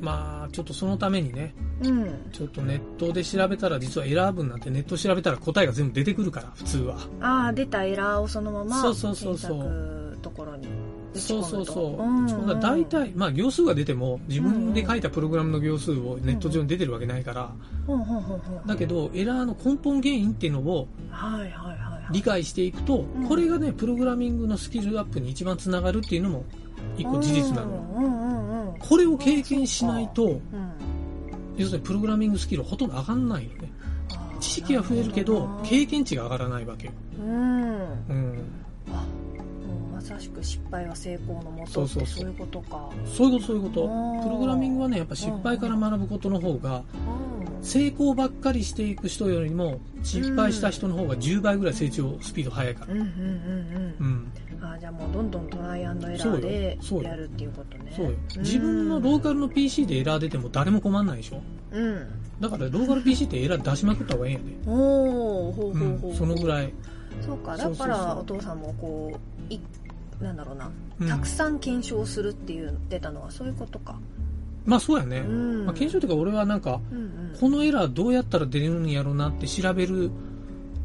[0.04, 2.04] まあちょっとそのためにねうん。
[2.04, 6.98] うんちょっとネットで調べたら実はエラー文なんてネット調べたら答えが全部出てくるから普通は。
[7.22, 10.18] ああ出たエラーをそのままそうそうそうそう。
[10.22, 10.68] ところに
[11.16, 12.30] そうそうそう、んん。
[12.30, 17.52] そんな大体、まあ、行数が出ても自分で書いたプログラムの行数をネット上に出てるわけないから、
[17.86, 20.88] ほんほんほんほんだけどエラーの根本原因っていうのを
[22.12, 23.28] 理解していくと、うん。
[23.28, 26.46] これがねプログラミングのスキルアップに一番つながるっていうのも
[26.98, 30.42] 一個事実なの、うんうんうんうんこれを経験しないとうん。
[31.56, 33.72] 要するにプログラミングスキルほとんど上がんないよね。
[34.40, 37.26] 知識は増えるけど経験値が上がらないわけよ、うん。
[37.30, 38.44] うん、
[39.94, 42.90] まさしく失敗は成功のもとってそうそういうことか。
[43.06, 44.24] そういうことそういうこと。
[44.24, 46.84] プログラミングはねやっぱ失敗から学ぶことの方が
[47.64, 52.94] 成功ばっかりしていく人よりも失敗した人の方が10倍ぐらい成長スピード速いから。
[52.94, 53.14] うんうんうん
[54.00, 54.32] うん。
[54.60, 54.66] うん。
[54.66, 57.94] あじゃあもうどんどんトライアンドエラーでやるっていうことね。
[57.96, 58.12] そうよ。
[58.12, 58.18] ん。
[58.40, 61.42] 自分のローカルの PC でエラー出ても誰も困んないでしょ？
[61.72, 62.08] うん。
[62.40, 65.98] だからローカル PC ってエラー出しまくった方がええんやで、 おおほううほうほう。
[66.00, 66.74] ほう、ん、そのぐらい、
[67.26, 67.56] そうか。
[67.56, 69.12] だからお父さんもこ
[69.50, 69.60] うい
[70.22, 71.08] なんだろうな、うん。
[71.08, 73.98] たくさん検証するっていう出たのはそういうことか
[74.66, 75.66] まあそうやね、うん。
[75.66, 77.38] まあ、検証というか俺はなんかうんうん。
[77.40, 80.12] このエラーどうやったら出るんやろうなって調べる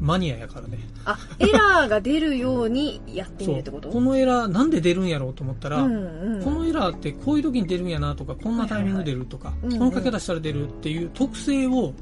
[0.00, 0.78] マニアやからね。
[1.04, 3.88] あエラーが出るようにやってみるってこと？
[3.90, 11.92] このエラーなんで出るんやろうと思ったら、うんうん、このエラーってこういう時に出るんやなとかこんなタイミングで出るとか、はいはいはいこの書き方したら出るっていう特性を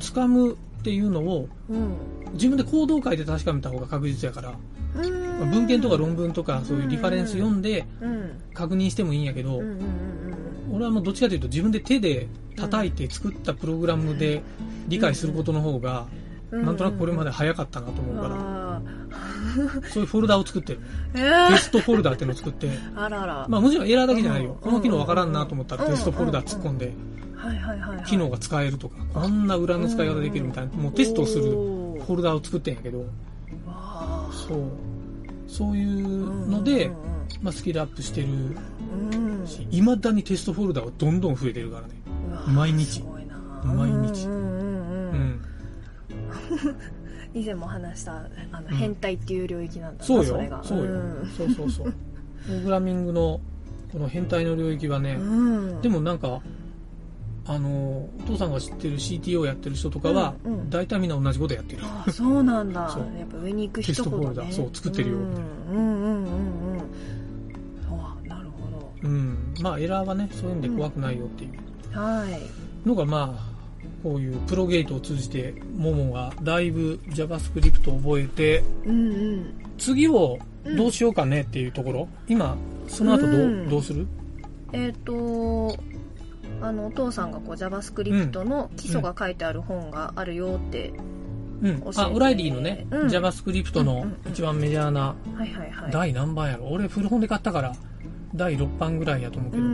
[0.00, 1.92] つかむっていうのをうん。
[2.34, 4.54] 自分で行動書いて確かめた方が確実やから、
[5.52, 8.30] 文献とか論文とかそういうリファレンス読んでうん。
[8.52, 9.78] 確認してもいいんやけど、うんうんうん
[10.74, 14.42] 俺はもうどっちかというと自分で手で叩いて作ったプログラムで
[14.88, 16.06] 理解することの方が、
[16.50, 16.64] うん。
[16.64, 18.82] なんとなくこれまで早かったなと思うから、あ
[19.92, 20.80] そういうフォルダを作ってる。
[21.14, 21.48] ー。
[21.50, 24.52] えテストフォルダっていうのを作って、ー、あらら、まあもちろんエラーだけじゃないよ。
[24.52, 24.56] うん。
[24.58, 25.90] この機能わからんなと思ったらうん。
[25.92, 26.92] テストフォルダ突っ込んで、
[28.06, 33.04] 機能が使えるとか、こんな裏の使い方できるみたいな、もうテストをするフォルダを作ってんやけど、
[34.48, 34.93] そう。
[35.54, 36.90] そういうので、
[37.40, 38.28] まあ、スキルアップしてる。
[39.46, 41.94] し、未だにテストフォルダーはどんどん増えてるからね。
[42.48, 43.04] 毎日。
[43.64, 44.26] 毎日。
[44.26, 45.40] うん。
[47.34, 48.16] 以前も話した
[48.52, 50.24] あのうん変態っていう領域なんだな、そうよ。
[50.24, 50.64] それが。
[50.64, 50.92] そうよ。
[51.36, 51.92] そうそうそう。
[52.46, 53.40] プログラミングの、
[53.92, 55.22] この変態の領域はね、う
[55.78, 56.40] ん、でもなんか、
[57.46, 60.70] あの、お父さんが知ってる CTO やってる人とかは、うんうん。
[60.70, 61.82] 大体みんな同じことやってる。
[61.84, 62.80] あそうなんだ。
[63.18, 65.16] やっぱ上に行く人ほど、そう作ってるよ。
[65.18, 65.34] うんうん
[65.76, 66.24] うんうん
[66.74, 66.80] うん。
[67.90, 69.36] あなるほうん。
[69.60, 71.50] まあエラーはね、そういうんで怖くないよっていう。
[71.92, 72.88] どはい。
[72.88, 73.54] のが、まあ、
[74.02, 79.46] こういうプロゲートを通じて、ももがだいぶ JavaScript を覚えて、うんうん。
[79.76, 80.38] 次を
[80.76, 82.56] どうしようかねっていうところ、今、
[82.88, 83.68] その後どう,、うん。
[83.68, 84.06] どうする？
[84.72, 85.76] えっ、と
[86.66, 90.92] あのお父さんがこう JavaScript の基礎が書いてある本があるよって、
[91.62, 91.82] うん。
[91.96, 93.06] あ、オライリーのね、うん。
[93.08, 95.14] JavaScript の一番メジャーな、
[95.90, 96.66] 第何番やろ。
[96.68, 97.74] 俺古本で買ったから、
[98.34, 99.64] 第6版ぐらいやと思うけど、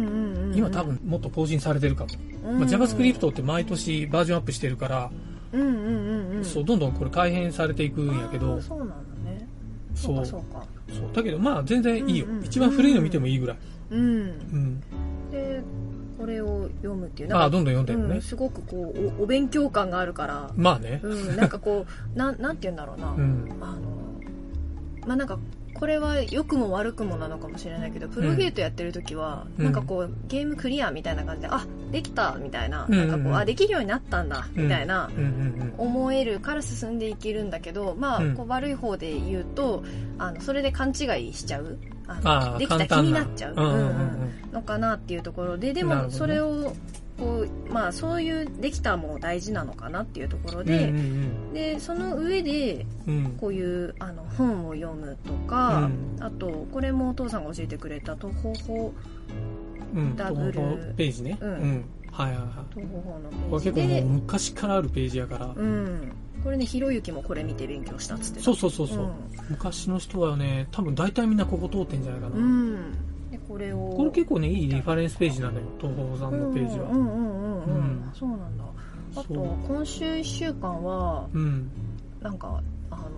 [0.57, 2.11] 今多分もっと更新されてるかも。
[2.51, 2.59] うん。
[2.61, 5.11] まあ、JavaScript って毎年バージョンアップしてるから、
[5.53, 6.45] うんうんうんうん。
[6.45, 8.95] そう、どんどんこれ改変されていくんやけどそうなんだ
[9.31, 9.49] ね。
[9.95, 10.65] そそうそうか。
[10.89, 11.11] そう。
[11.13, 12.27] だけどまあ全然いいよ。
[12.27, 12.45] うんうん。
[12.45, 13.59] 一番古いの見てもいいぐらい。
[13.91, 14.01] うん。
[14.01, 14.81] うん。
[15.31, 15.63] で
[16.21, 18.21] これを読むっていうああ、どんどん読んでるねうん、。
[18.21, 21.01] すごくこうおお勉強感があるからまあね。
[21.03, 23.13] うん、なんかこう、なん、なんて言うんだろうな。
[23.13, 23.49] うん。
[23.63, 23.81] あの、
[25.07, 25.39] まあ、なんか、
[25.81, 29.65] これは良くも悪くもなのかもしれないけど、プロゲートやってる時は、うん。
[29.65, 33.09] なんかこう、ゲームクリアみたいな感じで、あ、できたみたいな、うんうんうん。
[33.09, 35.11] なんかこう、あ、できるようになったんだ、みたいな、
[35.79, 39.83] 思えるから進んでいけるんだけど、まこう悪い方で言うと、
[40.19, 41.79] あの、それで勘違いしちゃう。
[42.07, 43.55] あのできた気になっちゃう。
[44.53, 46.75] のかなっていうところででもそれを
[47.21, 50.67] こうまあそういうできたも大事なのかなっていうところうん。
[50.67, 53.25] で、うんうんでその上でうん。
[53.25, 53.31] うん。
[53.33, 58.95] こういうあの本を読むとか、あとこれもお父さんが教えてくれた東方法
[59.95, 60.17] うん。
[60.17, 61.39] ダブルページね。
[61.41, 61.85] ううんん。
[62.11, 62.49] はいはいはい。
[62.75, 65.53] 東方法のページで結構昔からあるページやから。
[65.55, 69.05] うんこれねひろゆきもこれ見て勉強したっつってたそうそうそうそう。
[69.05, 69.11] う
[69.51, 72.37] 昔の人はね、多分大体みんなここ通ってんじゃないかな。
[72.37, 72.43] ん、う
[72.77, 73.93] んでこれを。
[73.97, 76.91] これ結構ね、いいリファレンスページなのよ、東宝さんのページは。
[76.91, 77.75] うんうんうんうん、うん。
[77.75, 78.11] うん。
[78.15, 78.65] そうなんだ。
[79.17, 81.71] あと今週1週間はうん。
[82.21, 83.09] なんかあの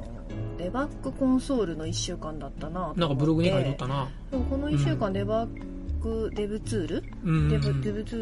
[0.57, 4.09] デバッグコンソールの1週間だったななんかブログに書いておったな。
[4.31, 5.72] そうこの1週間デバッ
[6.03, 7.49] グ、デブツール、うん。
[7.49, 8.17] デブデブツ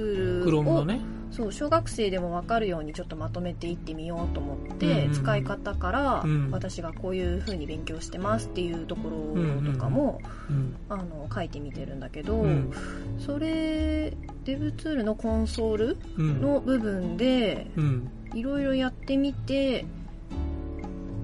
[0.47, 1.01] ールをね。
[1.31, 10.77] そう小学生でも分かるようにちょっとまとめていってみようと思って、うん使い方から、うん私がこういう風に勉強してますっていうところとかも、うん。
[10.89, 12.73] あの書いてみてるんだけど、うん。
[13.19, 16.41] それデブツールのコンソールうん。
[16.41, 18.11] の部分でうん。
[18.35, 19.85] いろいろやってみて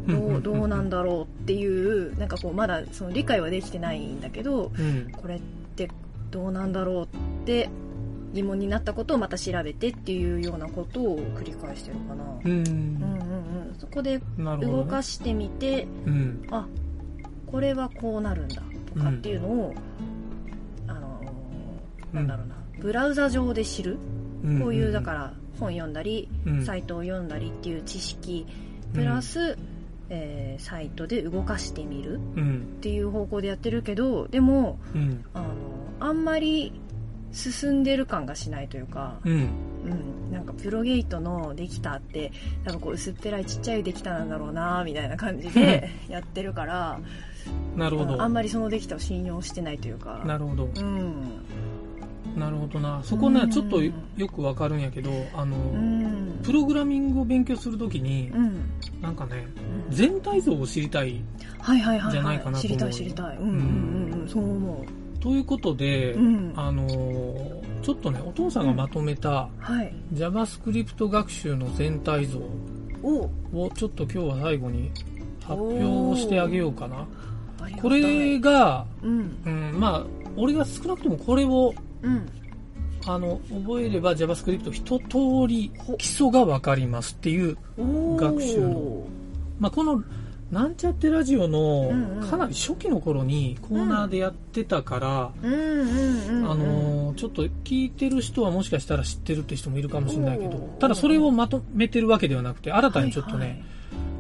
[0.09, 5.11] どうどうなんだろうっていうなんかこうまだその理解はできてないんだけどうん。
[5.13, 5.41] これっ
[5.77, 5.89] て
[6.31, 7.09] どうなんだろうっ
[7.45, 7.69] て
[8.33, 12.69] 疑問になったことをまた調べてっていうようなことを繰り返してるかな、ううん、うんん。
[12.69, 14.85] うんそこで動。
[14.85, 16.47] かしてみて、うん。
[16.51, 16.67] あ
[17.47, 18.63] これはこうなるんだ
[18.95, 19.75] とかっていうのを、
[20.87, 23.99] あのーなんだろうな、ブラウザ上で知る？
[24.45, 28.47] うんこういうだから本読んだり、うんサイトを読んだりっていう知識
[28.95, 29.57] プラス、
[30.09, 32.57] えーサイトで動かしてみるうん。
[32.79, 35.25] っていう方向でやってるけどでもうん。
[35.35, 35.47] あの
[36.01, 36.73] あんまり
[37.33, 39.49] 進んでる感がしないというか、うん。
[39.85, 42.33] うん、なんかプロゲートのできたって
[42.65, 46.99] 多分こう薄っぺらいちっちゃいできたなんだろうなみたいな感じでやってるから
[47.77, 48.21] なるほど。
[48.21, 50.23] あんまりそのできたを信用してないというか。
[50.25, 50.65] なるほど。
[50.65, 51.43] うん。
[52.37, 53.01] なるほどな。
[53.05, 53.93] そこねう、んちょっとよ
[54.29, 56.41] くわかるんやけど、あの、うん。
[56.43, 58.71] プログラミングを勉強するときにう、ん。
[59.01, 59.47] なんかね、
[59.89, 59.95] うん。
[59.95, 61.23] 全体像を知りたい
[61.61, 62.61] はいはいはい、じゃないはい、かなと思う。
[62.63, 63.37] 知りたい知りたい。
[63.37, 63.55] うんうん
[64.13, 64.29] うんうん。
[64.29, 64.87] そう思
[65.21, 66.53] ということで、ううん。
[66.57, 69.95] あのーちょっとね、お父さんがまとめたはい。
[70.13, 72.41] JavaScript 学習の全体像
[73.01, 73.31] お。
[73.55, 74.91] をちょっと今日は最後に
[75.45, 77.07] 発表してあげようかな。
[77.81, 82.29] これが、うんうん、まあ、俺が少なくともこれを、うん。
[83.07, 85.07] あの、覚えれば JavaScript 一通
[85.47, 89.07] り基礎がわかりますっていう、学習の。
[89.61, 90.03] まあ、この、
[90.51, 91.91] なんちゃってラジオの
[92.31, 103.65] かなり初期の頃にコーナーでやってたから、あのーちょっと聞いてる人はもしかしたら知ってるって人もいるかもしれないけどただそれをまとめてるわけではなくて、新たにちょっとね、はいはい。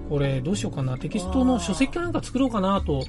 [0.09, 3.05] これどうしようかな、テキストの書籍かなんか作ろうかなと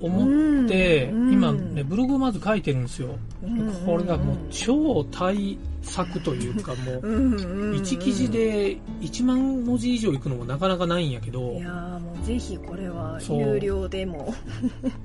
[0.00, 3.16] 思って、うん今ね、ブログをまず書いてるんですよ。
[3.42, 7.40] うんこれがもう超大作というかもう、うんうん。
[7.40, 11.52] うん1記事で1万文字以上いくのもなかなかないんやけど。
[11.52, 14.34] い、やーもうぜひこれは有料でも。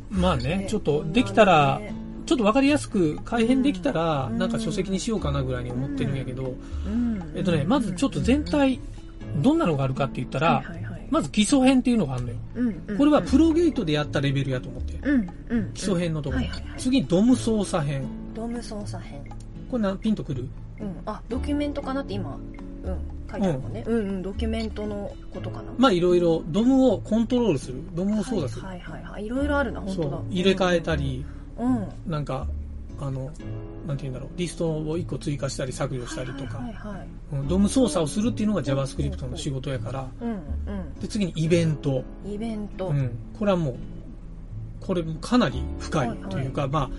[0.10, 4.38] まあね ね、ちょっとできたら、ねちょっとわかりやすく改変できたら、うん。
[4.38, 7.22] なんか書籍にしようかなぐらいに思ってるんやけど、うん。
[7.36, 8.80] えっとね、まずちょっと全体、
[9.42, 12.36] どんなのがあるかって言ったら、はいはいはいまず基礎編っていうのがあるのよ。
[12.56, 14.98] うんうんこれはプロゲートでやったレベルやと思って。
[15.08, 16.42] うんうん基礎編のところ。
[16.42, 16.80] はいはいはい。
[16.80, 18.04] 次、ドム操作編。
[18.34, 19.22] ドーム操作編。
[19.70, 20.48] これなピンとくる？
[20.80, 20.96] うん。
[21.06, 22.36] あドキュメントかなって今
[22.84, 22.98] うん。
[23.32, 23.84] 書いてあるもんね。
[23.86, 24.22] うんうん。
[24.22, 25.72] ドキュメントのことかな。
[25.78, 27.76] まあいろいろ、ドムをコントロールする。
[27.94, 28.66] ドムを操作する。
[28.66, 29.26] はいはいはいはい。
[29.26, 30.20] いろいろあるな本当だ。
[30.30, 31.26] 入れ替えたり、
[31.58, 31.76] うん。
[31.76, 31.88] うん。
[32.08, 32.48] なんか、
[33.00, 33.32] あの、
[33.88, 40.40] なんて言うんだろう、リストを1個追加したり削除したりとか、はいはいはいうんドム操作をするっていうのが JavaScript の仕事やから、うん
[41.02, 42.04] で、次にイベント。
[42.26, 42.88] うんイベント。
[42.90, 43.12] うん。
[43.38, 43.76] これはもう、
[44.80, 46.90] これかなり深いというか、まあ、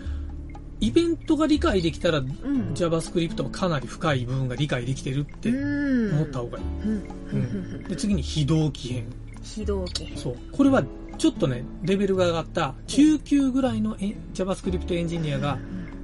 [0.81, 2.27] イベントが理解できたら、うん。
[2.75, 6.17] JavaScript はかなり深い部分が理解できてるってうん。
[6.17, 6.65] 思った方がいい。
[6.85, 7.03] うん。
[7.33, 7.85] うん。
[7.85, 9.05] で、次に非同期編。
[9.43, 10.19] 非同期編。
[10.19, 10.37] そう。
[10.51, 10.83] これは、
[11.19, 15.59] ちょっとね、レベルが上がった中級ぐらいのえ JavaScript エンジニアが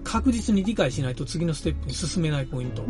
[0.09, 2.83] 確実に理解しないと次のステップに進めないポイント。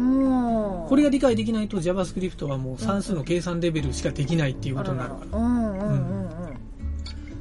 [0.88, 5.38] これが理解できないと JavaScript はもう算数の計算レベルしかできないっていうことになるから。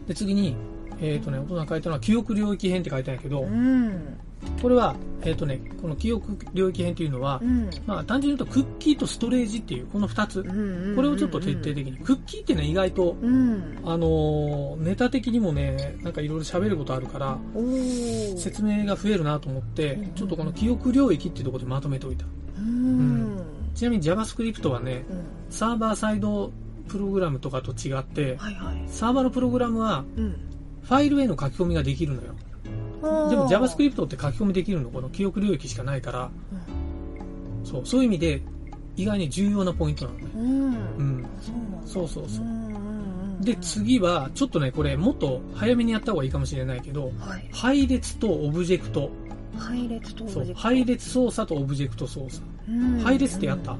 [0.08, 0.56] で、次に、
[1.00, 4.18] えっ、とね、大人が書いたのは記憶領域編って書いてあるんやけど、うんうん
[4.62, 7.69] これは、えっ、とね、この記憶領域編っていうのは、うん。
[7.86, 10.39] まあ単純に言うとクッキーとストレージっていうこの2つ。
[10.41, 11.97] うんこれをちょっと徹底的に。
[11.97, 13.78] クッキーってね、意外と、うん。
[13.84, 17.38] あのーネタ的にもね、なんかいろいろ喋ることあるから、
[18.36, 22.26] 説明が増えるなと思ってうん、ちょっとこの記憶領域っていうところでまとめておいた。
[22.58, 23.41] うん。
[23.76, 25.21] ちなみに JavaScript はね、うん。
[25.50, 26.52] サーバーサイド
[26.88, 28.84] プログラムとかと違って、はいはい。
[28.88, 30.36] サーバーのプログラムはうん。
[30.84, 32.34] ファイルへの書き込みができるのよ。
[33.02, 36.32] でも JavaScript って書き込みできるのこの記憶領域しかないから、
[37.64, 38.42] そう、そういう意味で
[38.96, 40.26] 意外に重要なポイントなのね。
[40.36, 40.44] うん。
[40.44, 40.68] うん。
[40.68, 41.26] うん。
[41.86, 42.30] そうそうそう。
[42.30, 42.46] そう。
[42.46, 43.42] んうんうん。
[43.42, 47.48] で、次は、ちょっとね、これもっと早めにやった方がいいかもしれないけど、はい。
[47.52, 49.12] 配列とオブジェクト。
[49.58, 50.60] 配列とオブジそうェク、ト。
[50.60, 52.44] 配列操作とオブジェクト操作。
[52.70, 53.00] うん。
[53.00, 53.78] 配列ってやった、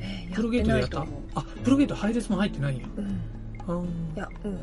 [0.00, 1.04] えープロゲートでやった？
[1.34, 2.86] あ、プロゲート配列も入ってないんや。
[3.66, 3.88] 思ううん。
[4.16, 4.52] あいやうん。
[4.52, 4.56] ー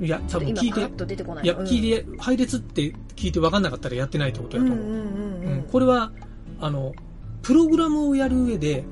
[0.00, 1.44] いや、多分聞いてい。
[1.44, 1.66] いや、うん。
[1.66, 5.64] 聞いて、配列って聞いて分かんなかったらやってないってことやと思う。
[5.70, 6.10] これは、
[6.60, 6.92] あの、
[7.42, 8.84] プログラムをやる上で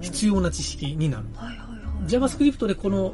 [0.00, 1.24] 必要な知識になる。
[2.06, 3.12] JavaScript でこの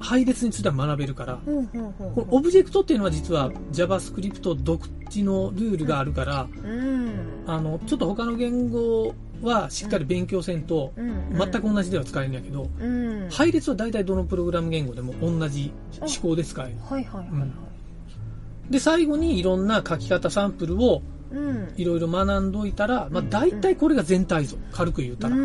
[0.00, 7.10] 配列については学べるから、このオブジェクトっていうのは実は JavaScript 独自のルールがあるから、うん。
[7.46, 11.36] あの、ちょっと他の言語はしっかり勉強せんと、うん。
[11.38, 13.28] 全く同じでは使えるんやけど、うん。
[13.30, 16.74] 配列は大体どのプログラム言語でも同じ思考で使える。
[16.88, 18.72] はいはいはいはい。
[18.72, 21.74] で、最後にいろんな書き方サンプルをうん。
[21.76, 24.56] いろいろ学んどいたら、まあ大体これが全体像。
[24.72, 25.36] 軽く言うたら。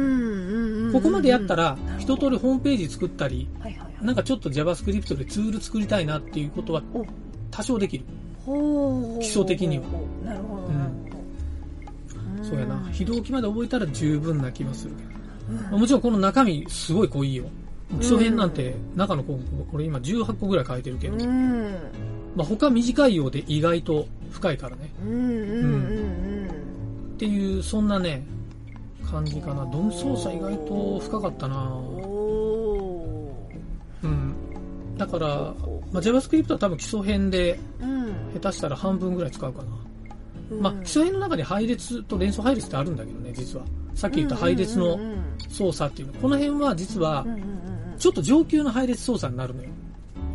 [0.92, 3.50] ここまでやったら一通りホームページ作ったり、
[4.02, 7.06] なんかちょっと JavaScript でツール作りたいなっていうことはお。
[7.52, 8.06] 多少できる。
[9.20, 9.84] 基礎的には。
[10.26, 11.03] なるほどうん
[12.54, 12.90] そうやな。
[12.92, 15.10] 非同期まで覚えたら十分な気はするけど。
[15.10, 15.14] う
[15.78, 17.46] んもちろんこの中身すごい濃いよ。
[18.00, 21.76] 基礎編なんて中の項目、これ今18個ぐらい書いてるけど、うん
[22.36, 24.90] まあ他短いようで意外と深いからね。
[25.04, 26.48] うん
[27.14, 28.26] っていう、そんなね、
[29.06, 29.66] 感じかな。
[29.66, 31.80] ドム操作意外と深かったな
[34.04, 34.34] うん。
[34.98, 35.28] だから、
[35.92, 37.60] まあ、JavaScript は多分基礎編で
[38.34, 39.68] 下手したら半分ぐらい使うかな。
[40.56, 40.62] うん。
[40.62, 43.66] まあ、基礎編の中に配列と連想配列ってあるんだけどね、実は。
[43.94, 45.24] さっき言った配列のうんうんうん。
[45.50, 46.14] 操作っていうの。
[46.14, 47.42] この辺は実はうん、うんうん。
[47.42, 47.64] うん
[47.98, 49.70] ちょっと上級の配列操作になるのよ。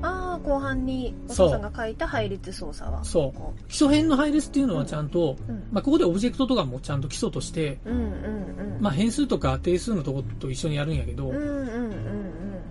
[0.01, 3.05] ああ後半にお父さんが書いた配列操作は。
[3.05, 3.39] そう。
[3.39, 5.65] こ基礎編の配列っていうのはちゃんと、うん。
[5.73, 8.81] まあ、ここでオブジェクトとかもちゃんと基礎として、うんうんうん。
[8.81, 11.93] まあ、変数とか定数のとこと一緒にやるんやけど、うんうんうん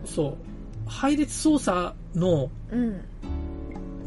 [0.05, 0.35] そう。
[0.87, 3.01] 配列操作の、うんうん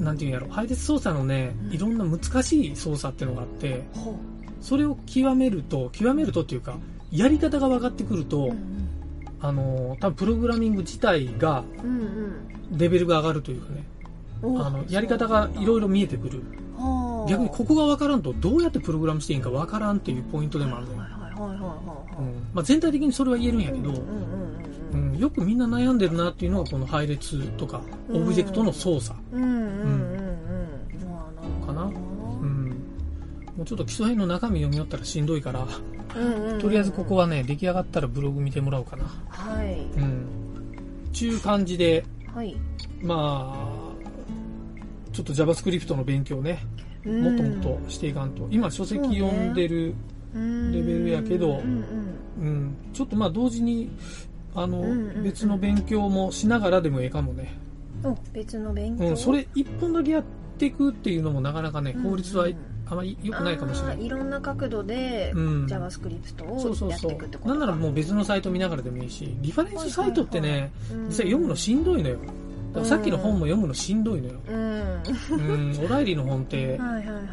[0.01, 1.73] なんていうんやろ、配列操作のねう、ん。
[1.73, 4.19] いろんな難しい操作っていうのがあって、ほ
[4.61, 6.77] それを極めると、極めるとっていうか、
[7.11, 8.53] やり方が分かってくると、
[9.41, 13.85] あの、多分プログラミング自体がうんレベルが上がるというかね、
[14.43, 16.43] うんあの、やり方がいろいろ見えてくる。
[16.77, 17.31] はあ。
[17.31, 20.99] 逆にここが分からんと、どうやってプログラムしていいんか分からんっていうポイントでもあるのよ。
[22.53, 23.93] まあ、全体的にそれは言えるんやけど、
[24.93, 27.81] うんよくみんな悩んでるなっていうのがこの配列とか、
[28.11, 29.19] オブジェクトの操作。
[31.67, 31.83] かな。
[31.85, 31.91] う
[32.47, 32.69] ん。
[33.57, 35.67] もうちょっと基礎編の中身読み寄ったらしんどいから、
[36.61, 39.05] とりあえずここはね、出来上がったらブログ見てもらおうかな。
[39.29, 39.81] はい。
[39.97, 40.27] うん。
[41.13, 42.57] ちゅう感じで、はい。
[43.03, 43.91] まあ、
[45.13, 46.65] ちょっと JavaScript の勉強ね、
[47.05, 47.23] うん。
[47.23, 48.49] もっともっとしていかんと。
[48.51, 49.95] 今書籍読んでる、
[50.35, 51.85] レベルやけどうん。
[52.41, 53.91] うん、ちょっとまあ同時に、
[54.55, 55.23] あの、うんうんうん。
[55.25, 57.55] 別の勉強もしながらでもええかもね。
[58.03, 60.25] うん、お別の勉強、うん、それ一本だけやっ
[60.59, 62.57] ていくっていうのもなかなかね、効率はうん
[62.91, 63.97] あまり良くないかもしれない。
[63.97, 65.67] あーいろんな角度でうん。
[65.67, 67.39] JavaScript そうそうそをやっていくってう。
[67.39, 71.07] ことなんならもう別のサイト見ながらでもいいし、リファレンスサイトってね、うん。
[71.07, 72.19] 実際読むのしんどいのよ。
[72.85, 74.35] さっきの本も読むのしんどいのよ。
[74.49, 74.57] うん。
[74.59, 77.27] うん、オライリーの本って はいはいはい。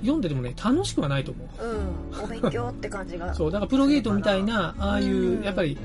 [0.00, 2.18] 読んでてもね、楽しくはないと思う。
[2.18, 2.24] うん。
[2.24, 5.44] お勉強って感じが そう、だからプロゲートみたいな、ああいうう、ん。
[5.44, 5.76] やっぱり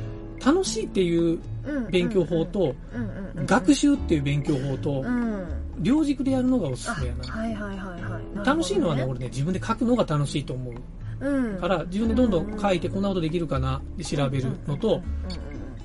[0.45, 1.87] 楽しいっていううん。
[1.89, 5.45] 勉強法と、うんうんうん学習っていう勉強法とう、ん。
[5.79, 7.25] 両軸でやるのがおすあすめやな。
[7.25, 8.45] はいはいはいはい。
[8.45, 10.73] 楽しいのはね、俺ね、自分で書くのが楽しいと思う。
[11.19, 11.59] うん。
[11.59, 13.79] から、自分でどんどん書いてこんなことできるかな？
[13.79, 15.01] って調べるのと、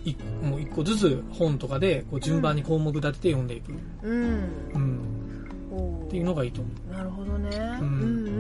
[0.05, 3.73] いもう一個ずつ本とかでこう順番に項目立てて読んでいく。
[4.03, 4.49] うん。
[4.75, 6.07] うん。
[6.07, 7.49] っていうのがいいと思なるほどね、
[7.81, 8.31] ううんん、う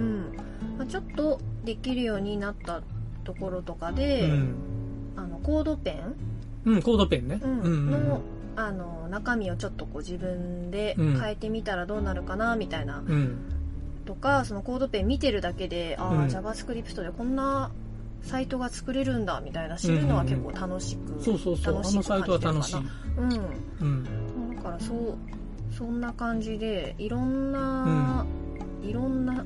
[0.74, 0.76] ん。
[0.78, 2.82] まあ、ちょっとできるようになった
[3.22, 3.94] ところとかう。
[3.94, 4.54] で、うん。
[5.20, 6.14] あのコードペン、
[6.64, 7.40] うん、コードペンね。
[7.42, 7.62] ううんん。
[7.62, 8.20] うんの
[8.56, 13.38] あの中身をちょっとこう自分でうん変えてみたらどうなるかなみたいな、うん。
[14.04, 17.70] とかそのコードペン見てるだけでああ、うん JavaScript でこんな
[18.22, 21.74] サイトが作れるんだみたいな知るのは結構楽しく、そうそうそう。
[21.74, 22.90] あ楽しくのサイトは楽しい感。
[23.16, 23.32] うん
[23.80, 24.56] うん。
[24.56, 25.16] だからそう
[25.74, 28.26] そんな感じでいろんな、
[28.82, 29.44] いろんな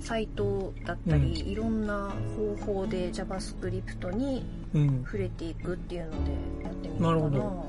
[0.00, 4.44] サイトだったり、いろんな方法で JavaScript に
[4.74, 5.02] うん。
[5.04, 6.32] 触れていくっていうので
[6.64, 7.08] やってみようかな。
[7.08, 7.66] なるほど。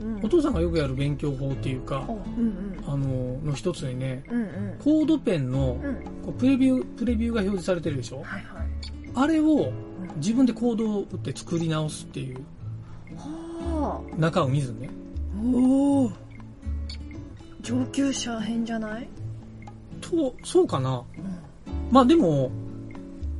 [0.00, 4.42] うん、お父さんがよくやる勉強法っていうかお、うんあの、の一つにね、うんうん。
[4.42, 5.94] うんコードペンのうん。
[6.24, 8.16] こうプレビュー、プレビューが表示されてるでしょ？
[8.16, 8.66] はいはい。
[9.14, 9.72] あれを
[10.16, 12.44] 自分でコードを打って作り直すっていう
[13.16, 14.88] は中を見ずね。
[15.36, 16.12] あおお
[17.60, 19.08] 上級者編じゃない、
[20.16, 21.02] と、そうかな。
[21.16, 21.38] うん
[21.90, 22.50] まあでも、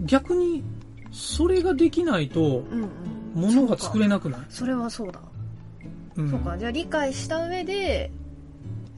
[0.05, 0.63] 逆に、
[1.11, 2.89] それができないと、うん
[3.35, 4.41] うん、ものが作れなくない？
[4.51, 5.21] それはそうだ、
[6.17, 6.31] うん。
[6.31, 6.59] そうか。
[6.59, 8.11] じゃあ理解した上で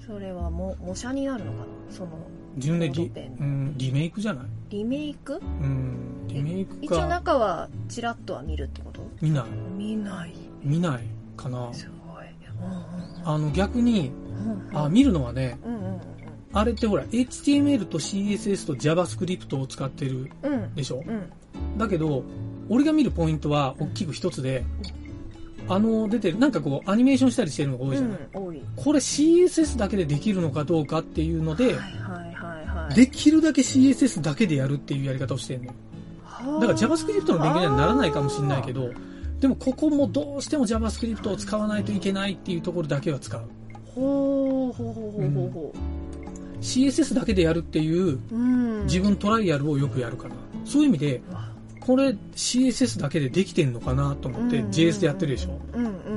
[0.04, 1.64] それはも模写になるのかな？
[1.88, 2.10] その
[2.56, 4.44] 自分でリ,、うん、リメイクじゃない？
[4.70, 5.34] リメイク？
[5.34, 7.06] うん、リメイク一応か。
[7.06, 9.02] 中はチラッとは見るってこと？
[9.20, 9.44] 見ない。
[9.76, 10.34] 見ない。
[10.64, 11.02] 見ない
[11.36, 11.72] かな。
[11.72, 12.26] すごい。
[12.26, 16.00] うんあの、逆に、うんうんあ、見るのはね、うんうん
[16.54, 20.52] あれってほら、HTML と CSS と JavaScript を使ってるうん。
[20.52, 21.02] うんでしょ？
[21.06, 21.78] うん。
[21.78, 22.22] だけど、
[22.68, 24.64] 俺が見るポイントは大きく一つで、
[25.68, 31.82] あの、出てる、なんかこう、アニメーションしたりしてるのが多いじゃない、うんこれ CSS だけでできるのかどうかっていうので、はいはい
[32.34, 32.94] はいはい。
[32.94, 35.72] できるだけ CSS だけでやるっていうやり方をしてるのよ。
[36.60, 38.90] だから JavaScript の勉強にはならないかもしれないけど、
[39.40, 43.40] でもここもどうしても JavaScript を使わないといけないっていうところだけは使う。
[43.94, 45.74] ほうほうほうほうほうほ
[46.64, 48.18] CSS だけでやるっていう
[48.84, 50.34] 自分トライアルをよくやるかな。
[50.64, 51.22] そういう意味で、
[51.78, 54.70] これ CSS だけでできてんのかなと思ってうん。
[54.70, 55.60] JS でやってるでしょ。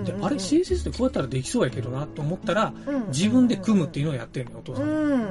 [0.05, 4.85] で、あれ CSS でこうやったらできそうやけどなと思ったら、うん自分で組むっていうのをやってるのよ、お父さん。
[4.85, 5.25] うん。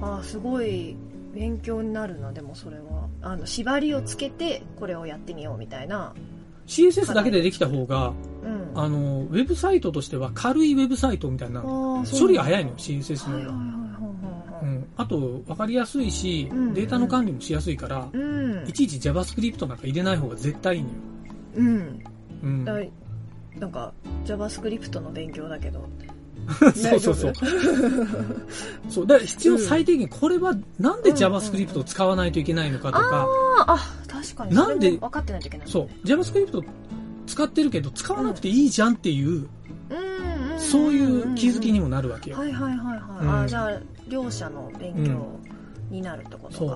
[0.00, 0.96] あーすごい
[1.34, 3.08] 勉強になるなでもそれは。
[3.20, 6.14] あの縛りをつけてこれをやってみようみたいな。
[6.68, 8.12] CSS だけでできた方が、
[8.44, 8.70] うん。
[8.74, 13.50] あの、ウェブサイトとしては軽いウェブサイトみたいな、処理が早いのよ、CSS の方が。
[13.50, 13.81] はうん、
[14.96, 16.74] あと、わかりやすいし、うん。
[16.74, 18.68] データの管理もしやすいから、うん。
[18.68, 20.94] いちいち JavaScript なんか入れない方が絶対いいのよ。
[21.56, 22.04] うん。
[22.42, 22.64] うん。
[22.64, 22.74] だ
[23.58, 23.92] なんか
[24.24, 25.88] JavaScript の勉強だけど。
[26.74, 27.32] そうそうそう。
[28.88, 29.06] そう。
[29.06, 33.28] だから必要最低限、これはなんでうん JavaScript を使わないといけないのかとか、
[33.58, 33.78] あーあ
[34.08, 34.54] 確かに。
[34.54, 35.68] なんで分かってないといけない。
[35.68, 36.06] そう。
[36.06, 36.62] JavaScript
[37.26, 39.36] 使ってるけど、使わなくていいじゃんっていう、うん。
[40.52, 40.58] うん。
[40.58, 42.38] そういう気づきにもなるわけよ。
[42.38, 43.40] はいはいはいはい、うん。
[43.42, 43.80] あじゃあ
[44.12, 45.38] 両者の勉強
[45.90, 46.68] になるってことか、そう。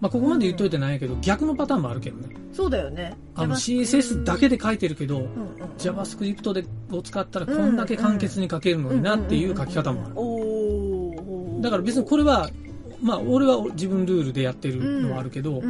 [0.00, 2.34] まあ、ここまで言っといてないけど、逆のパターンもあるけどね。
[2.52, 3.16] そうだよね。
[3.34, 5.26] あの CSS だけで書いてるけど、
[5.78, 11.62] JavaScript でを使ったらこんだけ簡潔に書けるのになっていう書き方もある。
[11.62, 12.48] だから別にこれは、
[13.02, 15.62] まあ俺は自分ルールでやってるのはあるけど、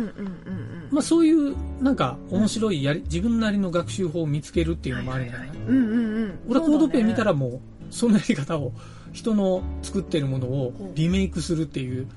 [0.91, 5.49] まあそういうなんか面白いやり、自分なりの学習法を見つけるっていうのもありなんじゃない？
[5.69, 6.39] うんうんうん。
[6.49, 7.61] 俺はコードペン見たらそもう、
[7.91, 8.73] そのやり方を、
[9.15, 12.09] 人の作ってるものをリメイクするっていう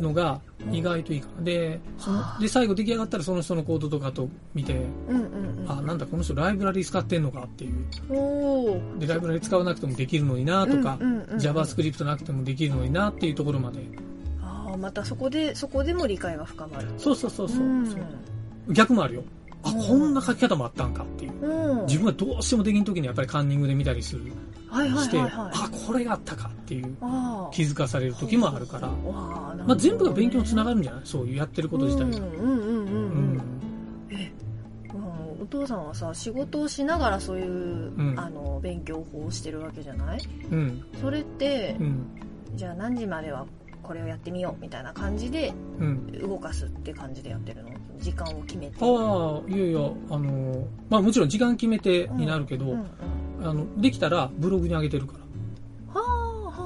[0.00, 1.42] のが意外といいかな。
[1.42, 4.74] で、その、で、最後出来上がったらその人のコードとかと見て、
[5.08, 9.00] うんうんうんあ、なんだこの人ライブラリ使ってんのかっていう。
[9.00, 13.80] で、ライブラリ使わなくてもできるのになとか、うんうんうんうん JavaScript なくてもできるのになっていうところまで。
[14.40, 17.66] ああまたそこでそこでも理解が深まるそうそうそうそう。
[17.66, 19.22] んそう逆もあるよ。
[19.64, 21.32] あ、うんこんな書き方もあったんかっていう。
[21.42, 24.32] うん自分はどうしてもできん時にやっぱりカンニングで見たりする。
[24.74, 26.96] して、あ、これがあったかっていう
[27.52, 31.00] 気づかされる時もあるから、まあ、全部が勉強につながるんじゃない？
[31.04, 32.26] そういうやってること自体が。
[35.40, 38.14] お父さんはさ仕事をしながらそういう、うん。
[38.18, 40.20] あの勉強法をしてるわけじゃない？
[40.50, 40.82] うん。
[41.00, 42.06] それって、うん。
[42.54, 43.46] じゃあ何時までは
[43.82, 46.06] これをやってみようみたいな感じでうん。
[46.20, 47.70] 動かすって感じでやってるの？
[47.98, 48.76] 時間を決めて。
[48.80, 52.86] ああ、いやいや、あの、まあもちろん時間決めてになるけど、うんうん
[53.44, 55.24] あの、できたらブログに上げてるから。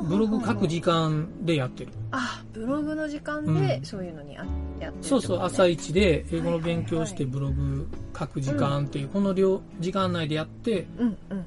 [0.03, 1.93] ブログ書く時間でやってる。
[2.13, 4.47] あブログの時間うんでそういうのにあ
[4.81, 11.45] やってるってそうそう、朝一で英語の勉強してはいブログ書く時間っていう、この量、時間内でやって、うんうん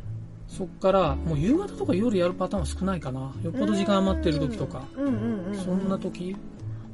[0.48, 3.34] そっから、もう夕方とか夜やるパターンは少ないかな。
[3.42, 4.84] よっぽど時間余ってる時とか。
[4.98, 6.36] うんうんうんうんそんな時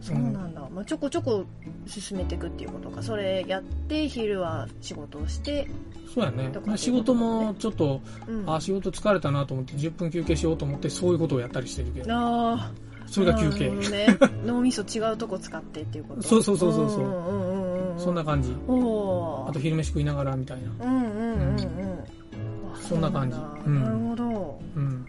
[0.02, 1.46] そうなんだ、まあ、ちょこちょこ
[1.86, 3.02] 進めていくっていうことか。
[3.02, 5.68] それやって昼は仕事をして、
[6.14, 6.50] そうやね。
[6.50, 6.78] とか。
[6.78, 12.08] 仕事もちょっと、うん、あ、仕事疲れたなと思って10分休憩しようと思ってそういうことをやったりしてるけど。
[12.10, 12.72] あ
[13.08, 13.70] それが休憩。
[13.70, 14.18] ね。
[14.46, 16.22] 脳みそ違うとこ使ってっていうこと。
[16.22, 17.00] そうそうそうそうそう。
[17.00, 18.52] んんうんうんそんな感じ。
[18.52, 20.86] あと昼飯食いながらみたいな。
[20.86, 21.58] うんうんうんうん。
[22.74, 23.36] あそんな感じ。
[23.36, 23.86] そうなんだ。
[23.86, 24.60] なるほど。
[24.76, 25.06] うん。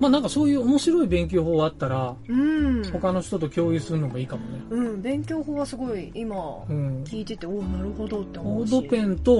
[0.00, 4.62] まあなんかそういう面白い勉強法あったら、うん他の人と共有するのもいいかもね。
[4.70, 6.36] うん勉強法はすごい今
[6.68, 7.04] うん。
[7.04, 9.32] 聞いてておおなるほどって思コーうしドペンと、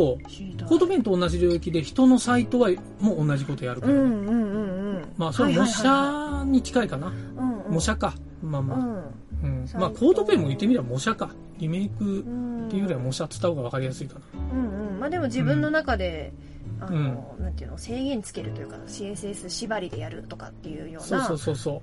[0.68, 7.09] コードペンと同じ領域で人のサイトはもう同じことやるから、ねうんうんうんうんまあそれ模写に近いかな。
[7.09, 8.14] うんうん模写か。
[8.42, 8.78] まあまあ。
[8.78, 8.94] うん
[9.42, 9.68] うん。
[9.74, 11.30] まあコードペンも言ってみれば模写か。
[11.59, 14.20] リメイクうんっていうよりは模写って言った方が分かりやすいかな。
[14.52, 21.74] うんうんまあでも自分の中で、んあの、なんていうの制限つけるというか CSS 縛りでやるとかっていうようそうなそうそうそう。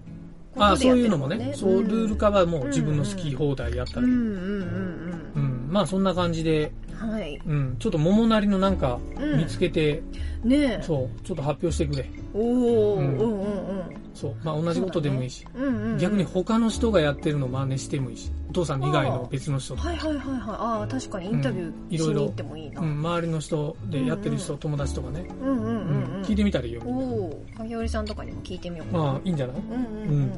[0.54, 1.54] ことあそういうのもね。
[1.56, 4.06] そう、んルール化はもう自分の好き放題やったり。
[4.06, 5.68] うんうんうんうん。
[5.70, 7.42] まあそんな感じで、うんはい。
[7.46, 7.76] うん。
[7.80, 9.40] ちょっと桃なりのなんかうん。
[9.40, 10.02] 見つけて、
[10.44, 10.82] ねえ。
[10.82, 12.10] そう、ちょっと発表してくれ。
[12.34, 13.84] おお、う、うんんうんうん。
[14.14, 14.36] そう。
[14.44, 15.46] まあ同じことでもいいし。
[15.56, 15.98] うんうんうん。
[15.98, 18.32] 逆に他の人がやってるの真似してもいいし。
[18.50, 19.82] お父さん以外の別の人と。
[19.82, 20.40] はいはいはいはい。
[20.48, 21.74] ああ確かにインタビュうん。
[21.90, 25.26] ーしに行ってもいいな、うん、周りの人でやってる人、友達とかね。
[25.42, 26.16] うんうんうんうん。
[26.18, 26.22] うん。
[26.24, 26.82] 聞いてみたらいいよ。
[26.86, 29.04] おお影織さんとかにも聞いてみようかな。
[29.04, 29.56] まあいいんじゃない？
[29.58, 30.10] うんうん。
[30.10, 30.32] うん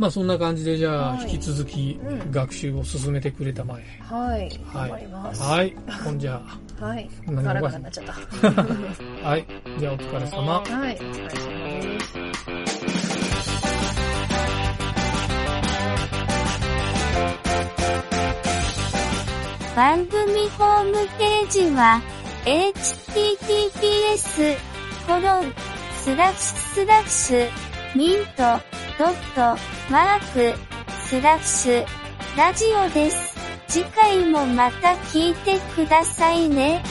[0.00, 3.84] まあそんな感じでじゃあはい引き続きうん学習を進めてくれたまえ。
[4.02, 5.76] はいはい頑張りますはい。
[6.02, 6.40] ほんじゃ
[6.80, 8.14] はい何がガラガラになっちゃった
[8.62, 8.64] あ。
[9.28, 9.44] はい。
[9.78, 10.54] じゃあお疲れ様。
[10.54, 11.00] はいお疲れ様で
[12.00, 12.14] す
[19.76, 22.00] 番組ホームページは、
[22.44, 24.56] https,
[25.06, 25.52] コロン、
[25.98, 27.46] スラッシュスラッシュ、
[27.96, 28.58] ミント、
[29.00, 29.58] ドット
[29.90, 30.58] マーク
[30.92, 31.86] スラッシュ
[32.36, 33.34] ラジオです。
[33.66, 36.82] 次回もまた聞いてくださいね。